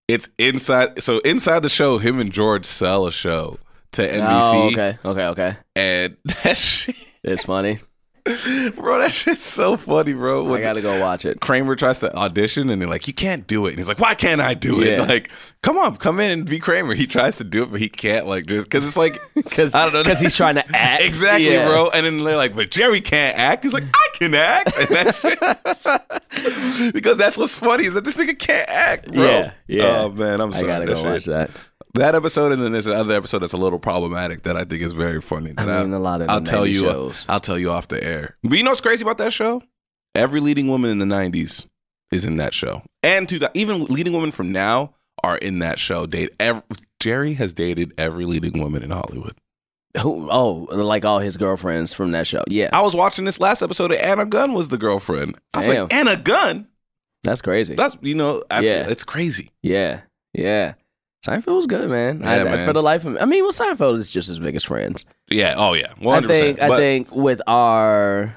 [0.08, 1.02] It's inside.
[1.02, 3.58] So inside the show, him and George sell a show
[3.92, 5.56] to NBC, Oh, okay, okay, okay.
[5.74, 7.80] and that shit, It's funny.
[8.74, 10.52] bro, that shit's so funny, bro.
[10.54, 11.40] I gotta go watch it.
[11.40, 14.14] Kramer tries to audition, and they're like, "You can't do it," and he's like, "Why
[14.14, 15.30] can't I do it?" Like,
[15.62, 16.94] come on, come in and be Kramer.
[16.94, 18.26] He tries to do it, but he can't.
[18.26, 19.18] Like, just because it's like.
[19.46, 20.02] Because I don't know.
[20.02, 21.02] Because he's trying to act.
[21.02, 21.66] Exactly, Yeah.
[21.68, 21.88] bro.
[21.90, 23.62] And then they're like, but Jerry can't act.
[23.62, 24.76] He's like, I can act.
[24.76, 26.92] And that shit.
[26.92, 29.22] because that's what's funny is that this nigga can't act, bro.
[29.24, 30.00] Yeah, yeah.
[30.00, 30.72] Oh, man, I'm sorry.
[30.72, 31.04] I gotta go shit.
[31.04, 31.50] watch that.
[31.96, 34.92] That episode, and then there's another episode that's a little problematic that I think is
[34.92, 35.52] very funny.
[35.52, 36.86] That I mean, a lot of I'll tell you.
[36.88, 37.26] Uh, shows.
[37.28, 38.36] I'll tell you off the air.
[38.42, 39.62] But you know what's crazy about that show?
[40.14, 41.66] Every leading woman in the '90s
[42.12, 45.78] is in that show, and to the, even leading women from now are in that
[45.78, 46.06] show.
[46.06, 46.62] Date every,
[47.00, 49.34] Jerry has dated every leading woman in Hollywood.
[50.02, 50.28] Who?
[50.30, 52.44] Oh, like all his girlfriends from that show.
[52.48, 55.36] Yeah, I was watching this last episode of Anna Gunn was the girlfriend.
[55.54, 55.82] I was Damn.
[55.84, 56.66] like, Anna Gunn?
[57.22, 57.74] that's crazy.
[57.74, 58.82] That's you know, I Yeah.
[58.84, 59.50] feel, it's crazy.
[59.62, 60.02] yeah,
[60.34, 60.74] yeah.
[61.24, 62.22] Seinfeld was good, man.
[62.24, 62.66] I, Yeah, I- man.
[62.66, 65.04] For the life of me, I mean, well, Seinfeld is just as big as Friends.
[65.30, 65.54] Yeah.
[65.56, 65.92] Oh yeah.
[65.98, 66.60] One I hundred think.
[66.60, 68.36] I think with our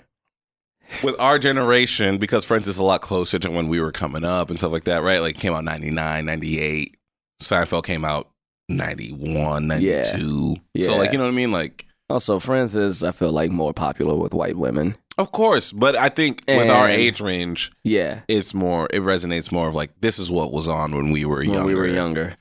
[1.03, 4.49] with our generation, because Friends is a lot closer to when we were coming up
[4.49, 5.21] and stuff like that, right?
[5.21, 6.97] Like it came out 99, 98.
[7.43, 8.29] Seinfeld came out
[8.69, 10.55] 91, 92.
[10.73, 10.85] Yeah.
[10.85, 11.51] So like, you know what I mean?
[11.51, 14.95] Like, also Friends is, I feel like, more popular with white women.
[15.19, 18.87] of course, but I think with our age range, Yeah, it's more.
[18.91, 21.67] It resonates more of like this is what was on when we were when younger.
[21.67, 22.35] we were younger.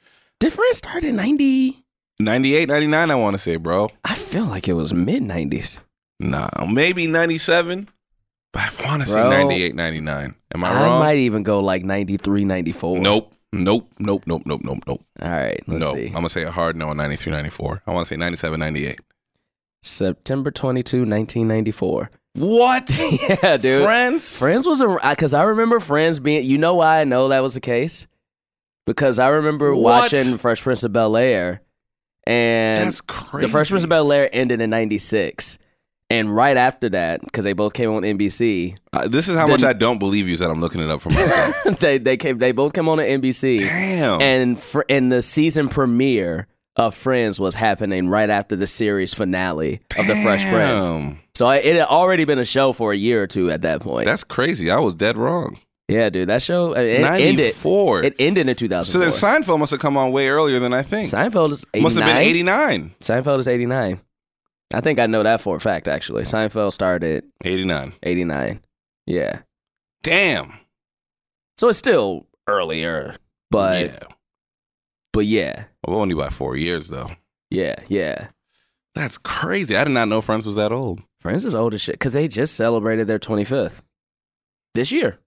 [0.48, 1.84] Did Friends start in ninety?
[2.20, 3.90] 98, 99, I want to say, bro.
[4.02, 5.78] I feel like it was mid nineties.
[6.20, 7.86] Nah, maybe 97.
[8.54, 9.28] But I want to say Bro.
[9.28, 10.34] 98, 99.
[10.54, 11.02] Am I, I, wrong?
[11.02, 12.98] I might even go like 93, 94.
[12.98, 13.34] Nope.
[13.52, 13.92] Nope.
[13.98, 14.22] Nope.
[14.26, 14.42] Nope.
[14.46, 14.62] Nope.
[14.64, 14.78] Nope.
[14.86, 15.04] Nope.
[15.20, 15.92] All right, let's no.
[15.92, 16.06] see.
[16.06, 17.82] I'm going to say a hard no on 93, 94.
[17.86, 19.00] I want to say 97, 98.
[19.82, 22.10] September 22, 1994.
[22.36, 23.00] What?
[23.42, 23.84] yeah, dude.
[23.84, 24.38] Friends?
[24.38, 26.42] Friends was a because I remember Friends being.
[26.42, 28.06] You know why I know that was the case?
[28.88, 30.10] Because I remember What?
[30.12, 31.60] watching Fresh Prince of Bel Air,
[32.26, 35.58] and the Fresh Prince of Bel Air ended in '96,
[36.10, 39.50] and right after that, because they both came on NBC, Uh, this is how Then-
[39.52, 41.54] much I don't believe you that I'm looking it up for myself.
[41.80, 44.20] they they came they both came on NBC, Damn.
[44.22, 46.46] and fr- and the season premiere
[46.76, 50.86] of Friends was happening right after the series finale of the Fresh Prince.
[50.86, 51.18] Damn.
[51.34, 53.80] So I, it had already been a show for a year or two at that
[53.80, 54.06] point.
[54.06, 54.70] That's crazy.
[54.70, 55.58] I was dead wrong.
[55.88, 57.54] Yeah, dude, that show uh, it ended.
[57.54, 58.02] 94.
[58.04, 61.08] It ended in so then Seinfeld must have come on way earlier than I think.
[61.08, 61.82] Seinfeld is 89.
[61.82, 62.94] Must have been 89.
[63.00, 64.00] Seinfeld is 89.
[64.74, 66.24] I think I know that for a fact, actually.
[66.24, 67.94] Seinfeld started 89.
[68.02, 68.60] 89.
[69.06, 69.40] Yeah.
[70.02, 70.52] Damn.
[71.56, 73.16] So it's still earlier,
[73.50, 73.98] but yeah.
[75.12, 75.64] but yeah.
[75.86, 77.10] Well, only by four years, though.
[77.50, 78.28] Yeah, yeah.
[78.94, 79.74] That's crazy.
[79.74, 81.00] I did not know Friends was that old.
[81.20, 83.82] Friends is old as shit because they just celebrated their 25th
[84.74, 85.18] this year.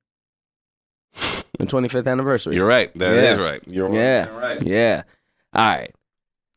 [1.60, 2.56] The 25th anniversary.
[2.56, 2.92] You're right.
[2.98, 3.44] That is Yeah.
[3.44, 3.62] right.
[3.68, 4.28] You're, Yeah.
[4.30, 4.62] right.
[4.64, 5.04] Yeah.
[5.54, 5.92] All right.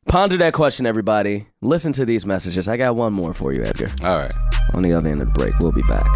[0.08, 1.46] Ponder that question, everybody.
[1.62, 2.68] Listen to these messages.
[2.68, 3.90] I got one more for you, Edgar.
[4.02, 4.32] All right.
[4.74, 6.06] On the other end of the break, we'll be back.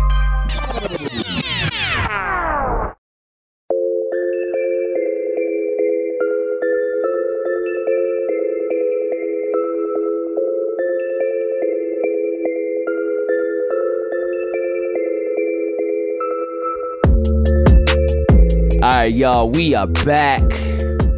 [19.08, 20.42] Right, y'all, we are back.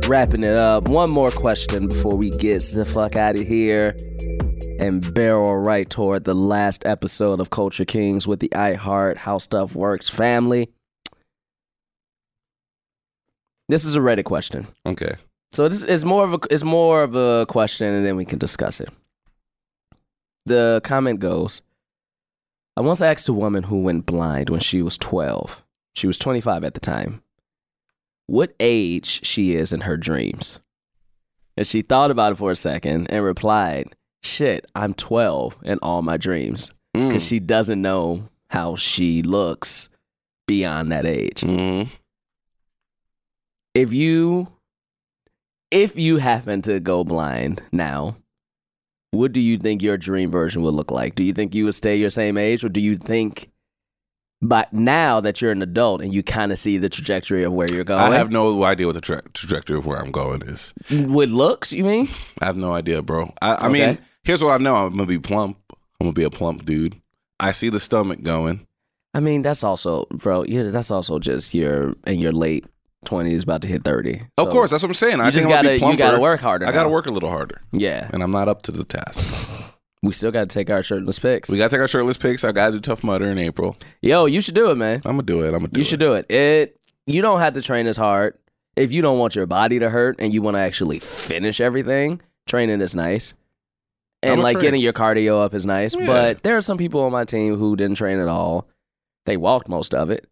[0.07, 0.89] Wrapping it up.
[0.89, 3.97] One more question before we get the fuck out of here
[4.79, 9.39] and barrel right toward the last episode of Culture Kings with the I Heart How
[9.39, 10.69] Stuff Works family.
[13.69, 14.69] This is a Reddit question.
[14.87, 15.15] Okay.
[15.53, 18.39] So this is more of a it's more of a question and then we can
[18.39, 18.91] discuss it.
[20.47, 21.61] The comment goes
[22.77, 25.65] I once asked a woman who went blind when she was 12.
[25.97, 27.23] She was 25 at the time.
[28.31, 30.61] What age she is in her dreams.
[31.57, 36.01] And she thought about it for a second and replied, "Shit, I'm 12 in all
[36.03, 37.11] my dreams." Mm.
[37.11, 39.89] Cuz she doesn't know how she looks
[40.47, 41.89] beyond that age Mhm.
[43.75, 44.49] if you
[45.71, 48.17] if you happen to go blind now
[49.13, 51.75] what do you think your dream version would look like do you think you would
[51.77, 53.50] stay your same age or do you think
[54.43, 57.71] but now that you're an adult and you kind of see the trajectory of where
[57.73, 60.73] you're going I have no idea what the tra- trajectory of where I'm going is.
[60.91, 62.09] with looks you mean
[62.41, 63.33] I have no idea, bro.
[63.43, 63.69] I, I Okay.
[63.69, 64.77] mean, here's what I know.
[64.77, 65.59] I'm gonna be plump.
[66.01, 67.01] I'm gonna be a plump dude.
[67.39, 68.67] I see the stomach going.
[69.15, 72.65] i mean that's also bro yeah that's also just you're in your late
[73.07, 75.21] 20s about to hit 30 of course, that's what I'm saying.
[75.21, 78.23] I just gotta you gotta work harder I gotta work a little harder, yeah and
[78.23, 79.21] I'm not up to the task.
[80.03, 82.45] We still gotta take our shirtless pics We gotta take our shirtless pics.
[82.45, 83.77] I gotta do Tough Mudder in April.
[84.01, 85.49] yo you should do it man I'm gonna do it.
[85.49, 85.85] I'm gonna do you it.
[85.85, 86.31] You should do it.
[86.31, 88.39] It you don't have to train as hard
[88.77, 92.21] if you don't want your body to hurt and you want to actually finish everything.
[92.47, 93.35] Training is nice,
[94.23, 94.63] and like train.
[94.63, 95.95] getting your cardio up is nice.
[95.95, 96.07] Yeah.
[96.07, 98.67] But there are some people on my team who didn't train at all.
[99.27, 100.27] They walked most of it,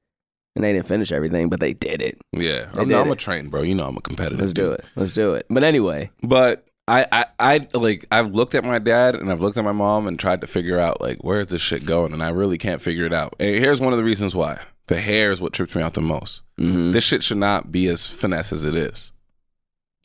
[0.56, 2.20] and they didn't finish everything, but they did it.
[2.32, 3.62] Yeah, They I'm, I'm a train, bro.
[3.62, 4.40] You know I'm a competitor.
[4.40, 4.84] Let's do it.
[4.96, 5.46] Let's do it.
[5.48, 9.56] But anyway, But I, I, I like I've looked at my dad and I've looked
[9.58, 12.30] at my mom and tried to figure out like where's this shit going, and I
[12.30, 13.34] really can't figure it out.
[13.38, 16.00] And here's one of the reasons why: the hair is what trips me out the
[16.00, 16.42] most.
[16.56, 19.12] hmm This shit should not be as finesse as it is.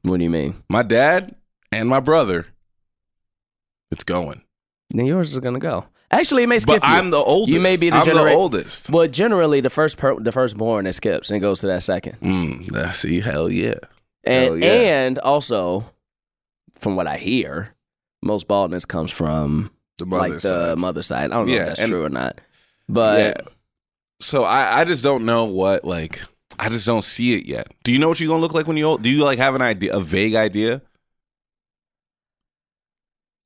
[0.04, 0.56] what do you mean?
[0.70, 1.36] My dad
[1.72, 2.48] and my brother,
[3.92, 4.42] it's going.
[4.92, 5.86] Then yours is gonna go.
[6.12, 6.96] Actually, it may skip But you.
[6.96, 7.50] I'm the oldest.
[7.56, 8.92] You may be the I'm genera- the oldest.
[8.92, 12.20] Well, generally, the first per- the firstborn it skips and it goes to that second.
[12.22, 13.76] Mm, see, hell yeah.
[14.24, 14.68] And Hell yeah.
[15.06, 15.86] and also,
[16.84, 17.74] from what I hear,
[18.22, 20.78] most baldness comes from The like mother's the side.
[20.78, 21.32] mother side.
[21.32, 22.40] I don't know Yeah, if that's and- true or not.
[22.90, 23.48] But yeah.
[24.20, 26.22] So I, I just don't know what like
[26.60, 27.68] I just don't see it yet.
[27.84, 29.02] Do you know what you're gonna look like when you're old?
[29.02, 30.82] Do you like have an idea, a vague idea?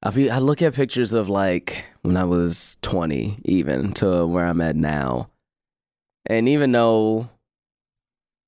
[0.03, 4.45] I be, I look at pictures of like when I was 20 even to where
[4.45, 5.29] I'm at now.
[6.27, 7.29] And even though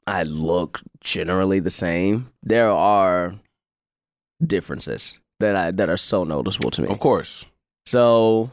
[0.06, 3.34] I look generally the same, there are
[4.46, 6.90] differences that I that are so noticeable to me.
[6.90, 7.46] Of course.
[7.86, 8.52] So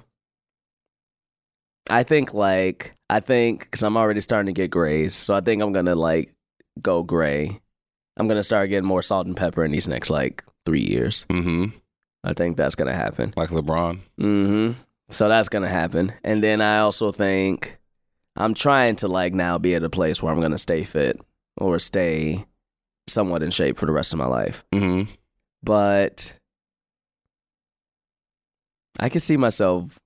[1.88, 5.62] I think like I think because I'm already starting to get grays, so I think
[5.62, 6.32] I'm gonna like
[6.80, 7.60] go gray.
[8.16, 11.26] I'm gonna start getting more salt and pepper in these next like three years.
[11.30, 11.66] Mm-hmm.
[12.24, 13.32] I think that's gonna happen.
[13.36, 14.00] Like LeBron.
[14.18, 14.72] hmm
[15.10, 17.78] So that's gonna happen, and then I also think
[18.34, 21.20] I'm trying to like now be at a place where I'm gonna stay fit
[21.56, 22.44] or stay
[23.08, 24.64] somewhat in shape for the rest of my life.
[24.74, 25.10] Mm-hmm.
[25.66, 26.34] But
[28.98, 29.98] I can see myself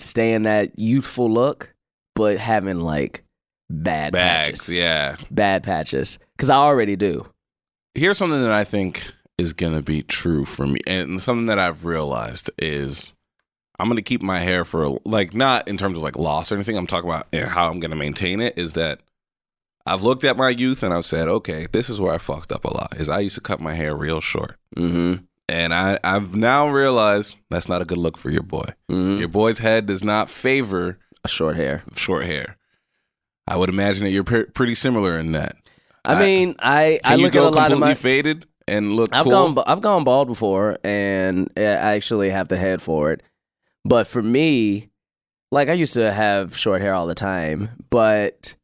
[0.00, 1.72] staying that youthful look,
[2.16, 3.22] but having like
[3.70, 5.16] bad Bags, patches, yeah.
[5.30, 7.26] bad patches, because I already do.
[7.94, 11.84] Here's something that I think is gonna be true for me, and something that I've
[11.84, 13.14] realized is
[13.78, 16.76] I'm gonna keep my hair for like not in terms of like loss or anything.
[16.76, 18.56] I'm talking about eh, how I'm gonna maintain it.
[18.56, 19.00] Is that
[19.92, 22.64] I've looked at my youth and I've said, okay, this is where I fucked up
[22.64, 22.94] a lot.
[22.96, 24.56] Is I used to cut my hair real short.
[24.76, 25.24] Mm-hmm.
[25.48, 28.66] And I, I've now realized that's not a good look for your boy.
[28.90, 29.18] mm-hmm.
[29.18, 31.82] Your boy's head does not favor a Short hair.
[31.96, 32.56] short hair.
[33.46, 35.56] I would imagine that you're pre- pretty similar in that.
[36.04, 37.94] I, I- mean, I I you look at a lot of my.
[37.94, 39.32] faded and look I've cool?
[39.32, 43.22] gone I've gone bald before, and I actually have the head for it.
[43.86, 44.90] But for me,
[45.50, 48.54] like I used to have short hair all the time, but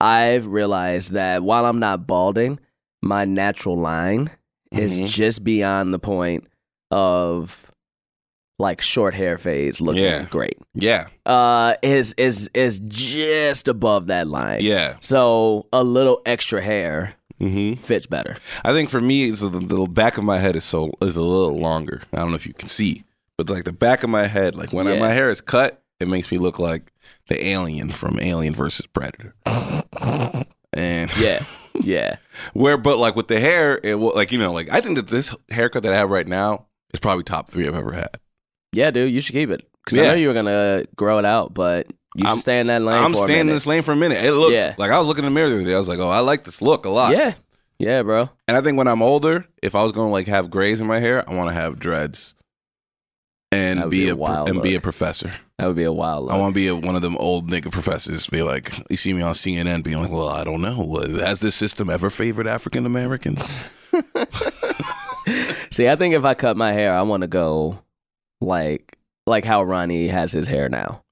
[0.00, 2.60] I've realized that while I'm not balding,
[3.02, 4.30] my natural line
[4.72, 5.06] is Mhm.
[5.06, 6.46] just beyond the point
[6.90, 7.64] of
[8.60, 10.24] like short hair phase looking Yeah.
[10.24, 10.58] great.
[10.74, 14.58] yeah, Uh, is is is just above that line.
[14.62, 14.96] yeah.
[15.00, 18.34] So a little extra hair hmm fits better.
[18.64, 21.22] I think for me, it's the, the back of my head is so is a
[21.22, 22.02] little longer.
[22.12, 23.04] I don't know if you can see,
[23.36, 26.08] but like the back of my head, like when I- my hair is cut, it
[26.08, 26.92] makes me look like
[27.28, 29.34] the alien from Alien versus Predator.
[30.72, 31.42] And Yeah,
[31.80, 32.16] yeah.
[32.52, 35.08] Where, but like with the hair, it will like you know, like I think that
[35.08, 38.18] this haircut that I have right now is probably top three I've ever had.
[38.72, 39.68] Yeah, dude, you should keep it.
[39.84, 42.66] Because I know you were gonna grow it out, but You should I'm- stay in
[42.66, 43.02] that lane.
[43.02, 44.22] I'm for a staying in this lane for a minute.
[44.24, 44.74] It looks Yeah.
[44.76, 45.74] like I was looking in the mirror the other day.
[45.74, 47.12] I was like, oh, I like this look a lot.
[47.12, 47.32] Yeah,
[47.78, 48.28] yeah, bro.
[48.46, 51.00] And I think when I'm older, if I was to like have grays in my
[51.00, 52.34] hair, I want to have dreads
[53.50, 55.34] and be, be a, a and be a professor.
[55.58, 56.26] That would be a wild.
[56.26, 56.34] Look.
[56.34, 58.28] I want to be a, one of them old nigga professors.
[58.28, 60.94] Be like, you see me on CNN, being like, well, I don't know.
[61.18, 63.68] Has this system ever favored African Americans?
[65.70, 67.78] See, I think if I cut my hair, I want to go
[68.40, 68.96] like
[69.26, 71.02] like how Ronnie has his hair now,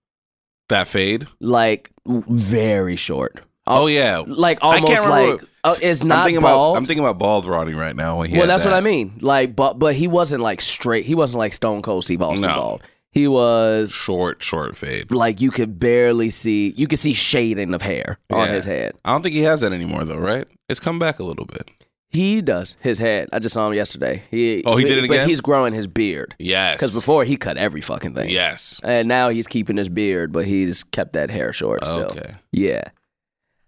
[0.68, 1.26] That fade?
[1.40, 3.40] like very short.
[3.66, 4.22] Oh yeah.
[4.26, 6.72] like almost like uh, it's not I'm thinking bald.
[6.72, 8.18] about I'm thinking about bald Ronnie right now.
[8.18, 8.72] When he well, that's what.
[8.74, 9.18] I mean.
[9.20, 11.05] Like, but but he wasn't like straight.
[11.05, 12.55] He wasn't like Stone Cold Steve Austin No.
[12.55, 12.82] bald.
[13.17, 15.11] He was Short, short fade.
[15.14, 16.75] like you could barely see.
[16.77, 18.93] You could see shading of hair on his head.
[19.07, 20.47] I don't think he has that anymore though, right?
[20.69, 21.71] It's come back a little bit.
[22.11, 23.31] He does his head.
[23.33, 24.23] I just saw him yesterday.
[24.31, 25.29] He Oh, he did it But again?
[25.31, 26.77] he's growing his beard Yes.
[26.77, 28.29] because before he cut every fucking thing.
[28.29, 28.81] Yes.
[28.85, 32.11] And now he's keeping his beard, but he's kept that hair short still.
[32.12, 32.35] Okay.
[32.53, 32.83] Yeah.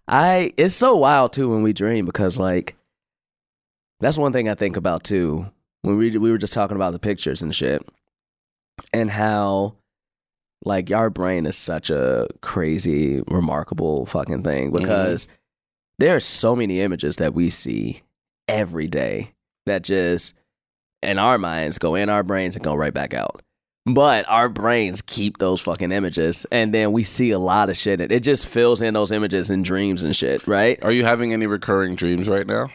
[0.07, 2.75] I it's so wild too when we dream because like
[3.99, 5.47] that's one thing I think about too.
[5.81, 7.81] When we we were just talking about the pictures and shit
[8.93, 9.75] and how
[10.65, 14.77] like our brain is such a crazy remarkable fucking thing mm-hmm.
[14.77, 15.27] because
[15.99, 18.01] there are so many images that we see
[18.47, 19.33] every day
[19.65, 20.33] that just
[21.01, 23.41] in our minds go in our brains and go right back out.
[23.85, 28.01] But our brains keep those fucking images, and then we see a lot of shit.
[28.01, 30.77] and It just fills in those images in dreams and shit, right?
[30.83, 32.69] Are you having any recurring dreams right now?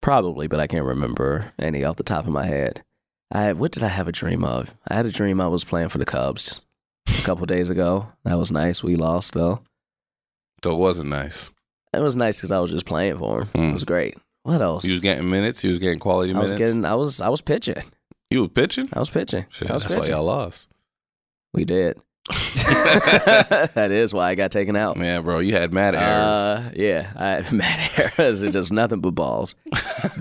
[0.00, 2.82] Probably, but I can't remember any off the top of my head.
[3.32, 4.74] I what did I have a dream of?
[4.88, 6.60] I had a dream I was playing for the Cubs
[7.08, 8.12] a couple days ago.
[8.24, 8.82] That was nice.
[8.82, 9.62] We lost though.
[10.62, 11.50] So it wasn't nice.
[11.94, 13.46] It was nice because I was just playing for him.
[13.48, 13.70] Hmm.
[13.70, 14.16] It was great.
[14.44, 14.84] What else?
[14.84, 15.60] He was getting minutes.
[15.62, 16.70] He was getting quality I was minutes.
[16.70, 16.84] getting.
[16.84, 17.20] I was.
[17.20, 17.82] I was pitching.
[18.30, 18.88] you were pitching.
[18.92, 19.46] I was pitching.
[19.50, 20.14] Shit, I was that's why pitching.
[20.16, 20.68] y'all lost.
[21.54, 21.98] We did.
[23.74, 24.96] that is why I got taken out.
[24.96, 26.06] Man, bro, you had mad errors.
[26.06, 29.54] Uh, yeah, I had mad errors are just nothing but balls.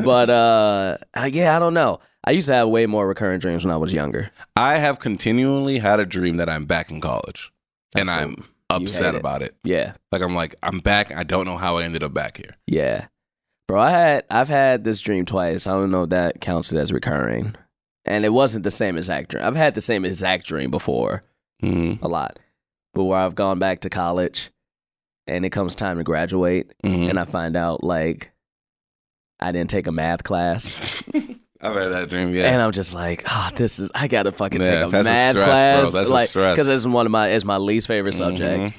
[0.03, 1.99] but uh, uh, yeah, I don't know.
[2.23, 4.31] I used to have way more recurrent dreams when I was younger.
[4.55, 7.51] I have continually had a dream that I'm back in college,
[7.95, 9.19] and That's I'm upset it.
[9.19, 9.55] about it.
[9.63, 11.11] Yeah, Like I'm like I'm back.
[11.11, 12.51] I don't know how I ended up back here.
[12.67, 13.07] yeah,
[13.67, 13.79] bro.
[13.81, 15.67] I had I've had this dream twice.
[15.67, 17.55] I don't know if that counts it as recurring,
[18.05, 19.43] and it wasn't the same exact dream.
[19.43, 21.23] I've had the same exact dream before
[21.61, 22.03] Mm-hmm.
[22.03, 22.39] a lot,
[22.93, 24.49] but where I've gone back to college,
[25.27, 27.09] and it comes time to graduate, Mm-hmm.
[27.09, 28.31] and I find out like
[29.39, 30.73] I didn't take a math class.
[31.63, 32.31] I've had that dream.
[32.33, 32.45] Yeah.
[32.51, 35.11] And I'm just like, oh, this is I gotta fucking Yeah, take a that's a
[35.11, 35.53] math stress, bro.
[35.53, 36.55] class, That's a like, stress.
[36.55, 38.73] because it's one of my it's my least favorite subject, Mhm.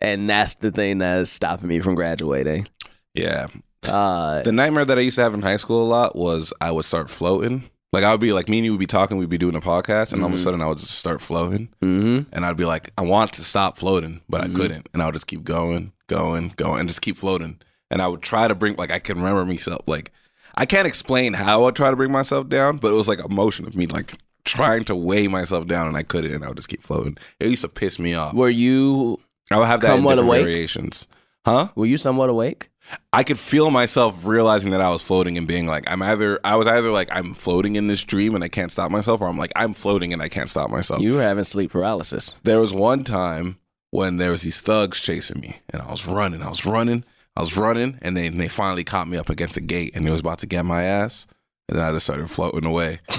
[0.00, 2.68] and that's the thing that's stopping me from graduating.
[3.14, 3.48] yeah.
[3.86, 6.70] Uh, The nightmare that I used to have in high school a lot was I
[6.70, 7.64] would start floating.
[7.94, 9.60] Like I would be like me and you would be talking, we'd be doing a
[9.60, 10.44] podcast, and all of a Mhm.
[10.44, 13.78] sudden I would just start floating, hmm and I'd be like, I want to stop
[13.78, 14.50] floating, but Mhm.
[14.50, 17.58] I couldn't, and I would just keep going, going, going, and just keep floating.
[17.90, 20.10] And I would try to bring like I can remember myself like
[20.56, 23.28] I can't explain how I try to bring myself down, but it was like a
[23.28, 24.14] motion of me like
[24.44, 27.16] trying to weigh myself down, and I couldn't, and I would just keep floating.
[27.40, 28.34] It used to piss me off.
[28.34, 29.20] Were you
[29.52, 30.42] I would have that in different awake?
[30.42, 31.06] variations,
[31.46, 31.68] huh?
[31.76, 32.70] were you somewhat awake?
[33.12, 36.56] I could feel myself realizing that I was floating and being like, I'm either, I
[36.56, 39.38] was either like, I'm floating in this dream and I can't stop myself, or I'm
[39.38, 41.00] like, I'm floating and I can't stop myself.
[41.00, 42.38] You were having sleep paralysis.
[42.44, 43.58] there was one time
[43.90, 47.04] when there was these thugs chasing me and I was running, I was running,
[47.36, 50.10] I was running, and then they finally caught me up against a gate and they
[50.10, 51.26] was about to get my ass.
[51.70, 53.00] And then I just started floating away.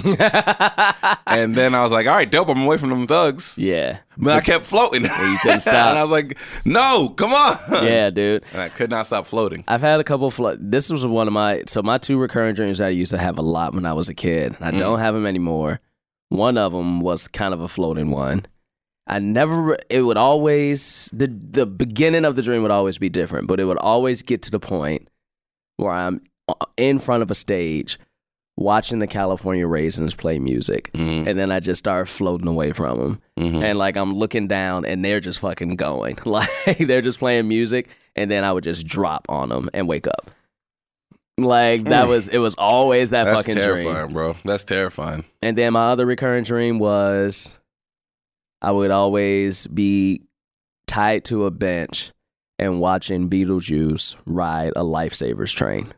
[1.28, 3.58] And then I was like, all right, dope, I'm away from them thugs.
[3.58, 5.02] yeah, But I kept floating.
[5.02, 5.74] you couldn't stop.
[5.74, 7.58] and I was like, no, come on.
[7.84, 8.44] yeah, dude.
[8.52, 9.64] And I could not stop floating.
[9.68, 10.30] I've had a couple.
[10.30, 13.18] Flo- this was one of my so my two recurring dreams that I used to
[13.18, 14.56] have a lot when I was a kid.
[14.60, 14.78] I Mm.
[14.78, 15.80] don't have them anymore.
[16.28, 18.46] One of them was kind of a floating one.
[19.06, 19.76] I never.
[19.90, 23.64] It would always the the beginning of the dream would always be different, but it
[23.64, 25.08] would always get to the point
[25.76, 26.22] where I'm
[26.76, 27.98] in front of a stage
[28.58, 31.26] watching the California Raisins play music, Mhm.
[31.28, 33.62] and then I just start floating away from them Mhm.
[33.62, 36.16] and like I'm looking down and they're just fucking going.
[36.24, 40.06] Like they're just playing music and then I would just drop on them and wake
[40.06, 40.30] up.
[41.38, 42.10] Like that Hmm.
[42.10, 44.12] was it was always that That's fucking terrifying, dream.
[44.14, 44.36] bro.
[44.44, 45.24] That's terrifying.
[45.42, 47.58] And then my other recurring dream was
[48.62, 50.22] I would always be
[50.86, 52.12] tied to a bench
[52.58, 55.88] and watching Beetlejuice ride a lifesavers train.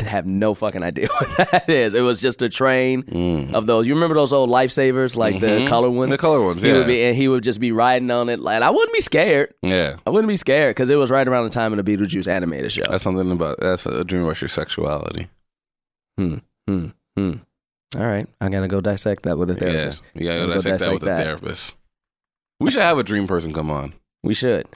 [0.00, 1.94] Have no fucking idea what that is.
[1.94, 3.54] It was just a train Mm.
[3.54, 3.86] of those.
[3.86, 5.68] You remember those old lifesavers, like the Mhm.
[5.68, 6.10] color ones?
[6.10, 6.78] The color ones, He yeah.
[6.78, 8.40] would be, and he would just be riding on it.
[8.40, 9.52] Like I wouldn't be scared.
[9.62, 9.96] yeah.
[10.06, 12.72] I wouldn't be scared because it was right around the time of the Beetlejuice animated
[12.72, 12.82] show.
[12.88, 15.28] That's something about that's a dream about your sexuality.
[16.18, 16.36] Hmm.
[16.68, 16.86] Hmm.
[17.16, 17.32] Hmm.
[17.98, 20.02] All right, I gotta go dissect that with a therapist.
[20.14, 20.20] Yeah.
[20.22, 21.76] You gotta We'll go dissect that with a therapist.
[22.60, 23.92] We should have a dream person come on.
[24.22, 24.66] We should.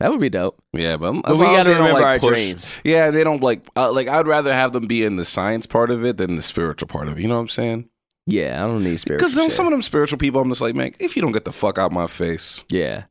[0.00, 0.60] That would be dope.
[0.72, 2.76] Yeah, but, But we long as gotta they don't, remember like, our push- dreams.
[2.84, 4.08] Yeah, they don't like uh, like.
[4.08, 7.06] I'd rather have them be in the science part of it than the spiritual part
[7.08, 7.22] of it.
[7.22, 7.88] You know what I'm saying?
[8.26, 9.28] Yeah, I don't need spiritual.
[9.28, 11.52] Because some of them spiritual people, I'm just like, man, if you don't get the
[11.52, 13.04] fuck out my face, Yeah,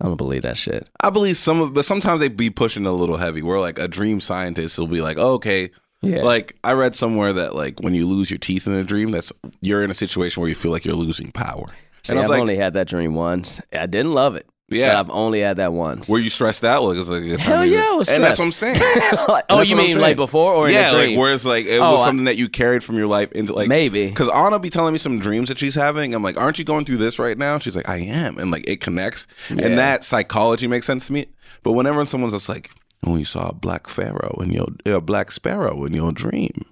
[0.00, 0.88] I don't believe that shit.
[1.00, 3.42] I believe some of, but sometimes they be pushing a little heavy.
[3.42, 5.70] Where like a dream scientist will be like, oh, okay,
[6.02, 9.08] Yeah, like I read somewhere that like when you lose your teeth in a dream,
[9.08, 9.32] that's
[9.62, 11.64] you're in a situation where you feel like you're losing power.
[12.02, 13.60] See, and I I've like, only had that dream once.
[13.72, 14.46] I didn't love it.
[14.68, 16.08] But yeah, I've only had that once.
[16.08, 16.82] were you stressed out?
[16.82, 18.52] Like, it was like a time Hell you- yeah, I was And that's what I'm
[18.52, 18.76] saying.
[19.28, 21.10] Like, oh, you mean like before or in yeah, a dream?
[21.10, 23.30] like where it's like it Oh, was I- something that you carried from your life
[23.32, 24.08] into like Maybe.
[24.08, 26.14] Because Anna be telling me some dreams that she's having.
[26.14, 27.58] I'm like, aren't you going through this right now?
[27.58, 29.66] She's like, I am, and like it connects, Yeah.
[29.66, 31.26] and that psychology makes sense to me.
[31.62, 32.70] But whenever someone's just like,
[33.06, 36.64] oh, you saw a black pharaoh in your a black sparrow in your dream.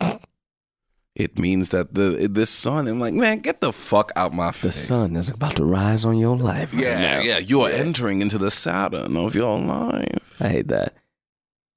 [1.16, 2.88] It means that the this sun.
[2.88, 4.88] I'm like, man, get the fuck out my face.
[4.88, 6.72] The sun is about to rise on your life.
[6.74, 7.20] right Yeah, now.
[7.20, 7.38] yeah.
[7.38, 10.42] You are entering into the Saturn of your life.
[10.42, 10.94] I hate that.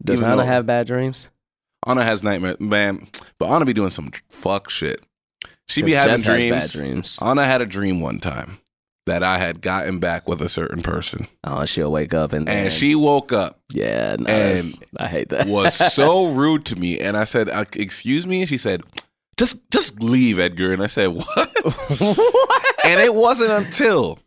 [0.03, 1.29] Does Even Anna though- have bad dreams?
[1.85, 3.07] Anna has nightmares, man.
[3.37, 5.03] But Anna be doing some fuck shit.
[5.67, 6.73] She be having dreams.
[6.73, 7.19] bad dreams.
[7.21, 8.57] Anna had a dream one time
[9.05, 12.65] that I had gotten back with a certain person, Oh, she'll wake up and then,
[12.65, 14.61] and she woke up yeah, no, and
[14.97, 15.47] I hate that.
[15.47, 18.81] was so rude to me, and I said, uh, "Excuse me," and she said,
[19.37, 21.49] "Just, just leave, Edgar." And I said, "What?"
[22.83, 24.19] and it wasn't until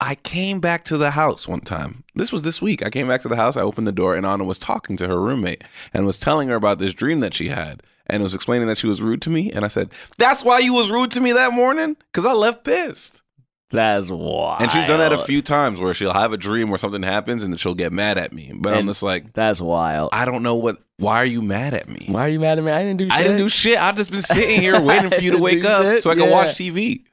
[0.00, 2.04] I came back to the house one time.
[2.14, 2.84] This was this week.
[2.84, 3.56] I came back to the house.
[3.56, 6.54] I opened the door, and Anna was talking to her roommate and was telling her
[6.54, 9.50] about this dream that she had, and was explaining that she was rude to me.
[9.50, 12.64] And I said, "That's why you was rude to me that morning, because I left
[12.64, 13.22] pissed."
[13.70, 14.62] That's wild.
[14.62, 17.44] And she's done that a few times where she'll have a dream where something happens
[17.44, 18.52] and then she'll get mad at me.
[18.54, 20.10] But I'm just like, That's wild.
[20.12, 20.78] I don't know what.
[20.96, 22.06] Why are you mad at me?
[22.08, 22.72] Why are you mad at me?
[22.72, 23.18] I didn't do shit.
[23.18, 23.78] I didn't do shit.
[23.80, 26.02] I've just been sitting here waiting for you to wake up shit?
[26.02, 26.30] so I can Yeah.
[26.30, 27.04] watch TV.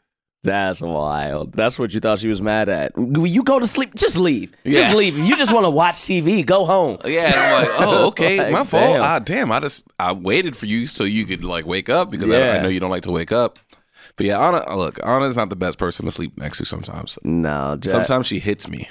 [0.43, 1.53] That's wild.
[1.53, 2.91] That's what you thought she was mad at.
[2.95, 3.95] You go to sleep?
[3.95, 4.55] Just leave.
[4.63, 4.73] Yeah.
[4.75, 5.17] Just leave.
[5.17, 6.99] You just want to watch TV, go home.
[7.03, 8.83] Yeah, and I'm like, oh, okay, Like, my fault.
[8.97, 9.01] damn.
[9.01, 12.29] Ah, damn, I just I waited for you so you could like wake up because
[12.29, 13.57] I, I know you don't like to wake up.
[14.17, 17.19] But yeah, Anna, uh, look, Anna's not the best person to sleep next to sometimes.
[17.23, 18.87] No, just, Sometimes she hits me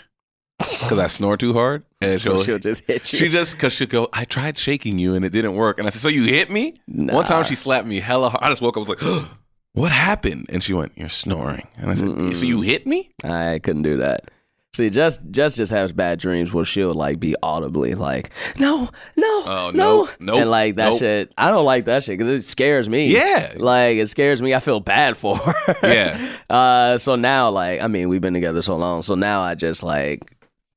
[0.58, 3.18] because I snore too hard, and so she'll, she'll just hit you.
[3.18, 4.08] She just because she'll go.
[4.12, 5.78] I tried shaking you and it didn't work.
[5.78, 6.74] And I said, so you hit me?
[6.86, 8.42] One time she slapped me hella hard.
[8.42, 8.86] I just woke up.
[8.88, 9.28] I was like,
[9.72, 10.46] what happened?
[10.50, 11.66] And she went, you're snoring.
[11.78, 13.10] And I said, so you hit me?
[13.24, 14.30] I couldn't do that.
[14.74, 19.42] See, just just just has bad dreams where she'll like be audibly like, no, no,
[19.46, 20.98] Oh, no, nope, nope, and like that nope.
[20.98, 21.32] shit.
[21.38, 23.06] I don't like that shit because it scares me.
[23.06, 23.52] Yeah.
[23.56, 24.52] like it scares me.
[24.52, 25.76] I feel bad for her.
[25.82, 26.32] Yeah.
[26.50, 29.82] Uh, so now, like, I mean, we've been together so long, so now I just
[29.82, 30.22] like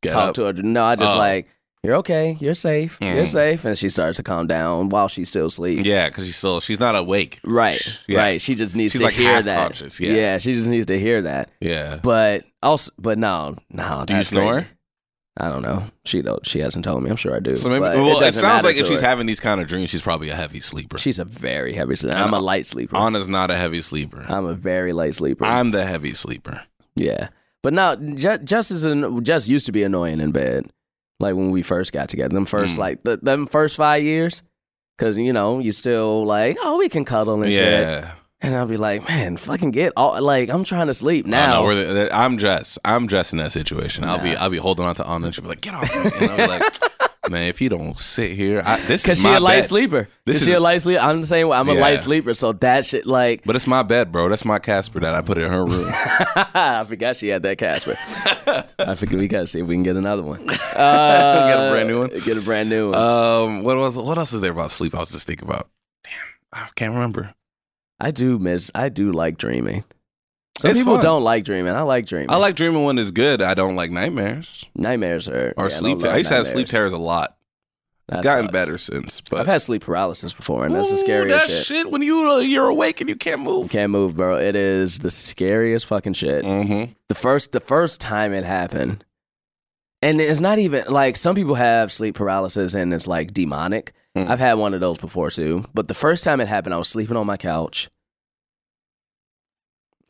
[0.01, 0.35] Get talk up.
[0.35, 0.53] to her.
[0.53, 1.17] No, I just Oh.
[1.17, 1.49] like,
[1.83, 3.27] you're okay, you're safe, you're Mhm.
[3.27, 5.85] safe, and she starts to calm down while she's still asleep.
[5.85, 7.39] Yeah, because she's still she's not awake.
[7.43, 8.19] Right, Yeah.
[8.19, 8.41] right.
[8.41, 9.57] She just needs She's to like hear that.
[9.57, 10.37] conscious, yeah.
[10.39, 11.49] she just needs to hear that.
[11.61, 11.99] Yeah.
[12.01, 14.03] But also, but no, no.
[14.07, 14.53] Do you snore?
[14.53, 14.67] crazy.
[15.39, 15.83] I don't know.
[16.03, 16.43] She don't.
[16.47, 17.11] She hasn't told me.
[17.11, 17.55] I'm sure I do.
[17.55, 19.07] So maybe well, it, doesn't sounds like if she's her.
[19.07, 20.97] having these kind of dreams, she's probably a heavy sleeper.
[20.97, 22.15] she's a very heavy sleeper.
[22.15, 22.97] And I'm a light sleeper.
[22.97, 24.25] Anna's not a heavy sleeper.
[24.27, 25.45] I'm a very light sleeper.
[25.45, 26.63] I'm the heavy sleeper.
[26.95, 27.27] yeah,
[27.61, 30.71] but now just just as an, just used to be annoying in bed.
[31.19, 32.79] Like when we first got together, them first Mm.
[32.79, 34.43] like the, them first five years,
[34.97, 38.11] because you know you still like oh we can cuddle and shit, Yeah.
[38.41, 41.53] and I'll be like man fucking get all like I'm trying to sleep Now now.
[41.59, 42.77] no, we're the, I'm dressed.
[42.85, 44.03] I'm dressed in that situation.
[44.03, 46.11] I'll be I'll be holding on to Anna and she'll be like, get off me.
[46.19, 46.73] And I'll be like,
[47.29, 49.65] man, if you don't sit here, I, this Cause is she a light bed.
[49.65, 50.07] sleeper.
[50.25, 51.01] This Cause she is- a light sleeper.
[51.01, 51.57] I'm the same way.
[51.57, 51.81] I'm a Yeah.
[51.81, 52.33] light sleeper.
[52.33, 54.29] So that shit, like, But it's my bed, bro.
[54.29, 55.89] That's my Casper that I put in her room.
[55.93, 57.95] I forgot she had that Casper.
[58.79, 60.47] I figured we gotta see if we can get another one.
[60.49, 60.53] Uh,
[61.47, 62.09] Get a brand new one?
[62.25, 62.99] Get a brand new one.
[62.99, 64.93] um, what was what else is there about sleep?
[64.95, 65.69] I was just thinking about.
[66.03, 66.13] Damn,
[66.53, 67.33] I can't remember.
[67.99, 68.69] I do miss.
[68.75, 69.83] I do like dreaming.
[70.59, 71.03] Some It's people fun.
[71.03, 71.73] don't like dreaming.
[71.73, 72.31] I like dreaming.
[72.31, 73.41] I like dreaming when it's good.
[73.41, 76.01] I don't like nightmares nightmares or or yeah, sleep.
[76.03, 77.35] love I used to have sleep terrors a lot.
[78.09, 78.51] It's That gotten sucks.
[78.53, 81.65] better since, but I've had sleep paralysis before, and that's the scariest that shit.
[81.65, 81.91] shit.
[81.91, 83.63] when you uh, you're awake and you can't move.
[83.65, 84.37] you Can't move, bro.
[84.37, 86.45] It is the scariest fucking shit.
[86.45, 86.93] Mm-hmm.
[87.09, 89.03] the first the first time it happened
[90.01, 94.31] and it's not even like some people have sleep paralysis and it's like demonic Hmm.
[94.31, 96.87] i've had one of those before too but the first time it happened i was
[96.87, 97.89] sleeping on my couch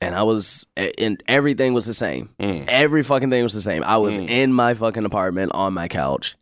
[0.01, 0.65] and i was
[0.99, 2.65] and everything was the same Mm.
[2.67, 4.29] every fucking thing was the same i was Mm.
[4.29, 6.35] in my fucking apartment on my couch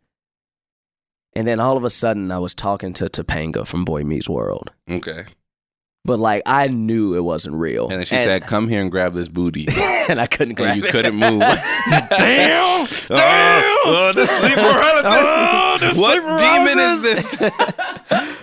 [1.34, 4.72] and then all of a sudden i was talking to topanga from boy meets world
[4.90, 5.24] Okay.
[6.04, 9.14] but like i knew it wasn't real And then she said, "Come here and grab
[9.14, 9.66] this booty."
[10.08, 10.90] and i couldn't grab and you it.
[10.90, 11.40] couldn't move.
[12.18, 15.98] damn Oh, oh, the sleep paralysis.
[15.98, 17.34] what sleep demon is this?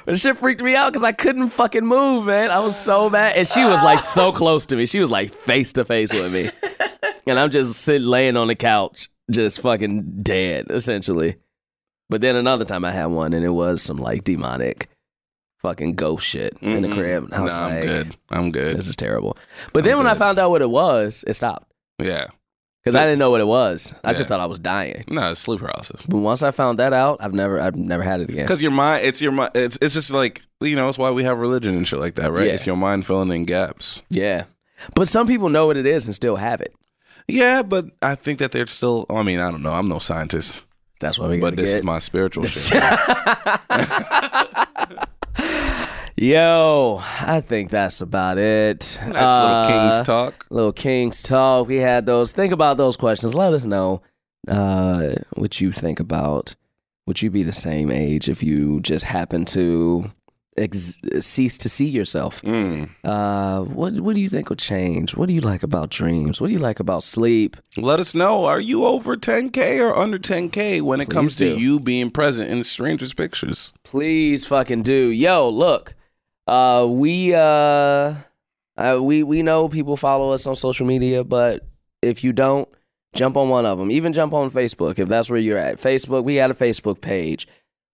[0.06, 2.51] But shit freaked me out because I couldn't fucking move, man.
[2.51, 3.38] I was so mad.
[3.38, 4.86] And she was like so close to me.
[4.86, 6.49] She was like face to face with me.
[7.28, 11.38] and I'm just sitting laying on the couch, just fucking dead, essentially.
[12.10, 14.89] But then another time I had one, and it was some like demonic,
[15.62, 17.24] fucking ghost shit in the crib.
[17.24, 18.18] And I was Nah, I'm good.
[18.30, 18.78] I'm good.
[18.78, 19.38] "This is terrible."
[19.72, 22.28] But then when I found out what it was, it stopped Yeah.
[22.84, 23.94] Because I didn't know what it was.
[24.04, 24.28] I just Yeah.
[24.36, 25.04] thought I was dying.
[25.08, 26.06] No, it's sleep paralysis.
[26.06, 28.44] But once I found that out, I've never, I've never had it again.
[28.46, 29.52] Because your mind, it's your mind.
[29.56, 32.32] It's it's just like you know, it's why we have religion and shit like that,
[32.32, 32.48] right?
[32.48, 32.54] Yeah.
[32.54, 34.04] It's your mind filling in gaps.
[34.10, 34.46] Yeah,
[34.96, 36.74] but some people know what it is and still have it.
[37.28, 39.06] Yeah, but I think that they're still.
[39.10, 39.74] I mean, I don't know.
[39.74, 40.66] I'm no scientist,
[41.00, 41.78] That's why we but this get.
[41.78, 42.84] is my spiritual shit.
[46.24, 48.97] Yo, I think that's about it.
[49.05, 50.45] Nice Uh, little King's talk.
[50.49, 51.67] Little King's talk.
[51.67, 52.32] We had those.
[52.32, 53.36] Think about those questions.
[53.36, 54.01] Let us know
[54.47, 56.55] uh, what you think about.
[57.07, 60.11] Would you be the same age if you just happen to
[60.57, 62.41] ex- cease to see yourself?
[62.43, 62.89] Mm.
[63.03, 65.17] Uh, what What do you think will change?
[65.17, 66.39] What do you like about dreams?
[66.39, 67.57] What do you like about sleep?
[67.76, 68.45] Let us know.
[68.45, 71.53] Are you over 10k or under 10k when it Please comes do.
[71.53, 73.74] to you being present in strangers' pictures?
[73.84, 75.09] Please fucking do.
[75.11, 75.95] Yo, look.
[76.46, 78.16] Uh we uh,
[78.78, 81.66] uh we we know people follow us on social media, but
[82.02, 82.68] if you don't,
[83.14, 83.91] jump on one of them.
[83.91, 85.78] Even jump on Facebook if that's where you're at.
[85.78, 87.48] Facebook, we got a Facebook page.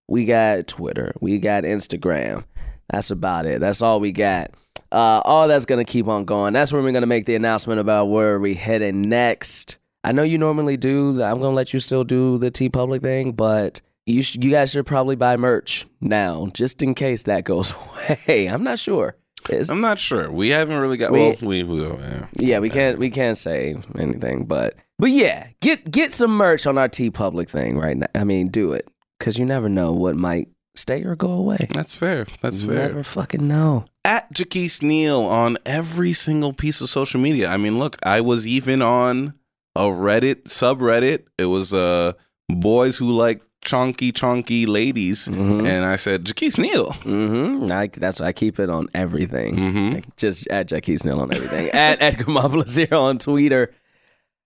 [0.08, 1.14] We got Twitter.
[1.22, 2.44] We got Instagram.
[2.90, 3.62] That's about it.
[3.62, 4.52] That's all we got.
[4.92, 6.54] Uh, all that's gonna keep on going.
[6.54, 9.78] That's when we're gonna make the announcement about where we heading next.
[10.04, 11.22] I know you normally do.
[11.22, 14.86] I'm gonna let you still do the TeePublic thing, but you sh- you guys should
[14.86, 17.74] probably buy merch now, just in case that goes
[18.28, 18.48] away.
[18.48, 19.16] I'm not sure.
[19.50, 20.30] It's- I'm not sure.
[20.32, 21.12] We haven't really got.
[21.12, 22.26] We- well, we, we yeah.
[22.40, 26.78] yeah, we can't we can't say anything, but but yeah, get get some merch on
[26.78, 28.08] our TeePublic thing right now.
[28.16, 31.68] I mean, do it because you never know what might stay or go away.
[31.74, 32.26] That's fair.
[32.42, 32.88] That's You fair.
[32.90, 33.86] Never fucking know.
[34.06, 37.50] At Jaquise Neal on every single piece of social media.
[37.50, 39.34] I mean, look, I was even on
[39.76, 41.24] a Reddit subreddit.
[41.38, 42.14] It was uh
[42.50, 45.68] boys who like chonky chunky ladies, Mhm.
[45.68, 46.88] and I said Jaquise Neal.
[47.04, 47.72] Mm-hmm.
[47.72, 49.56] I, that's I keep it on everything.
[49.58, 49.94] Mm-hmm.
[49.96, 51.70] Like, Just at Jackie Snell on everything.
[51.74, 53.74] at Edgar Momplaisir on Twitter.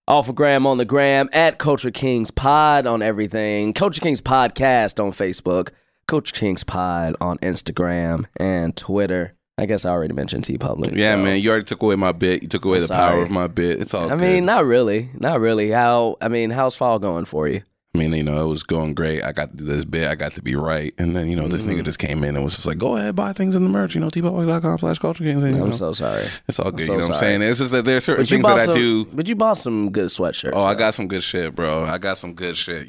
[0.08, 1.28] Alphagram on the gram.
[1.32, 3.72] At Culture Kings Pod on everything.
[3.72, 5.70] Culture Kings Podcast on Facebook.
[6.06, 9.34] Culture Kings Pod on Instagram and Twitter.
[9.56, 10.96] I guess I already mentioned TeePublic.
[10.96, 12.42] Yeah, so- man, you already took away my bit.
[12.42, 13.12] You took away I'm the sorry.
[13.12, 13.80] power of my bit.
[13.80, 14.20] It's all I good.
[14.20, 15.08] mean, not really.
[15.14, 15.70] Not really.
[15.70, 17.62] How I mean, how's fall going for you?
[17.94, 19.22] I mean, you know, it was going great.
[19.22, 20.08] I got to do this bit.
[20.08, 20.92] I got to be right.
[20.98, 21.78] And then, you know, this Mm-hmm.
[21.78, 23.94] nigga just came in and was just like, go ahead, buy things in the merch,
[23.94, 25.44] you know, teepublic.com slash culture kings.
[25.44, 26.24] And, I'm know, so sorry.
[26.48, 26.86] it's all good.
[26.86, 27.42] so you know what I'm saying?
[27.42, 29.04] It's just that there's certain things that some, I do.
[29.06, 30.50] But you bought some good sweatshirts.
[30.54, 31.84] Oh, I got some good shit, bro.
[31.84, 32.88] I got some good shit.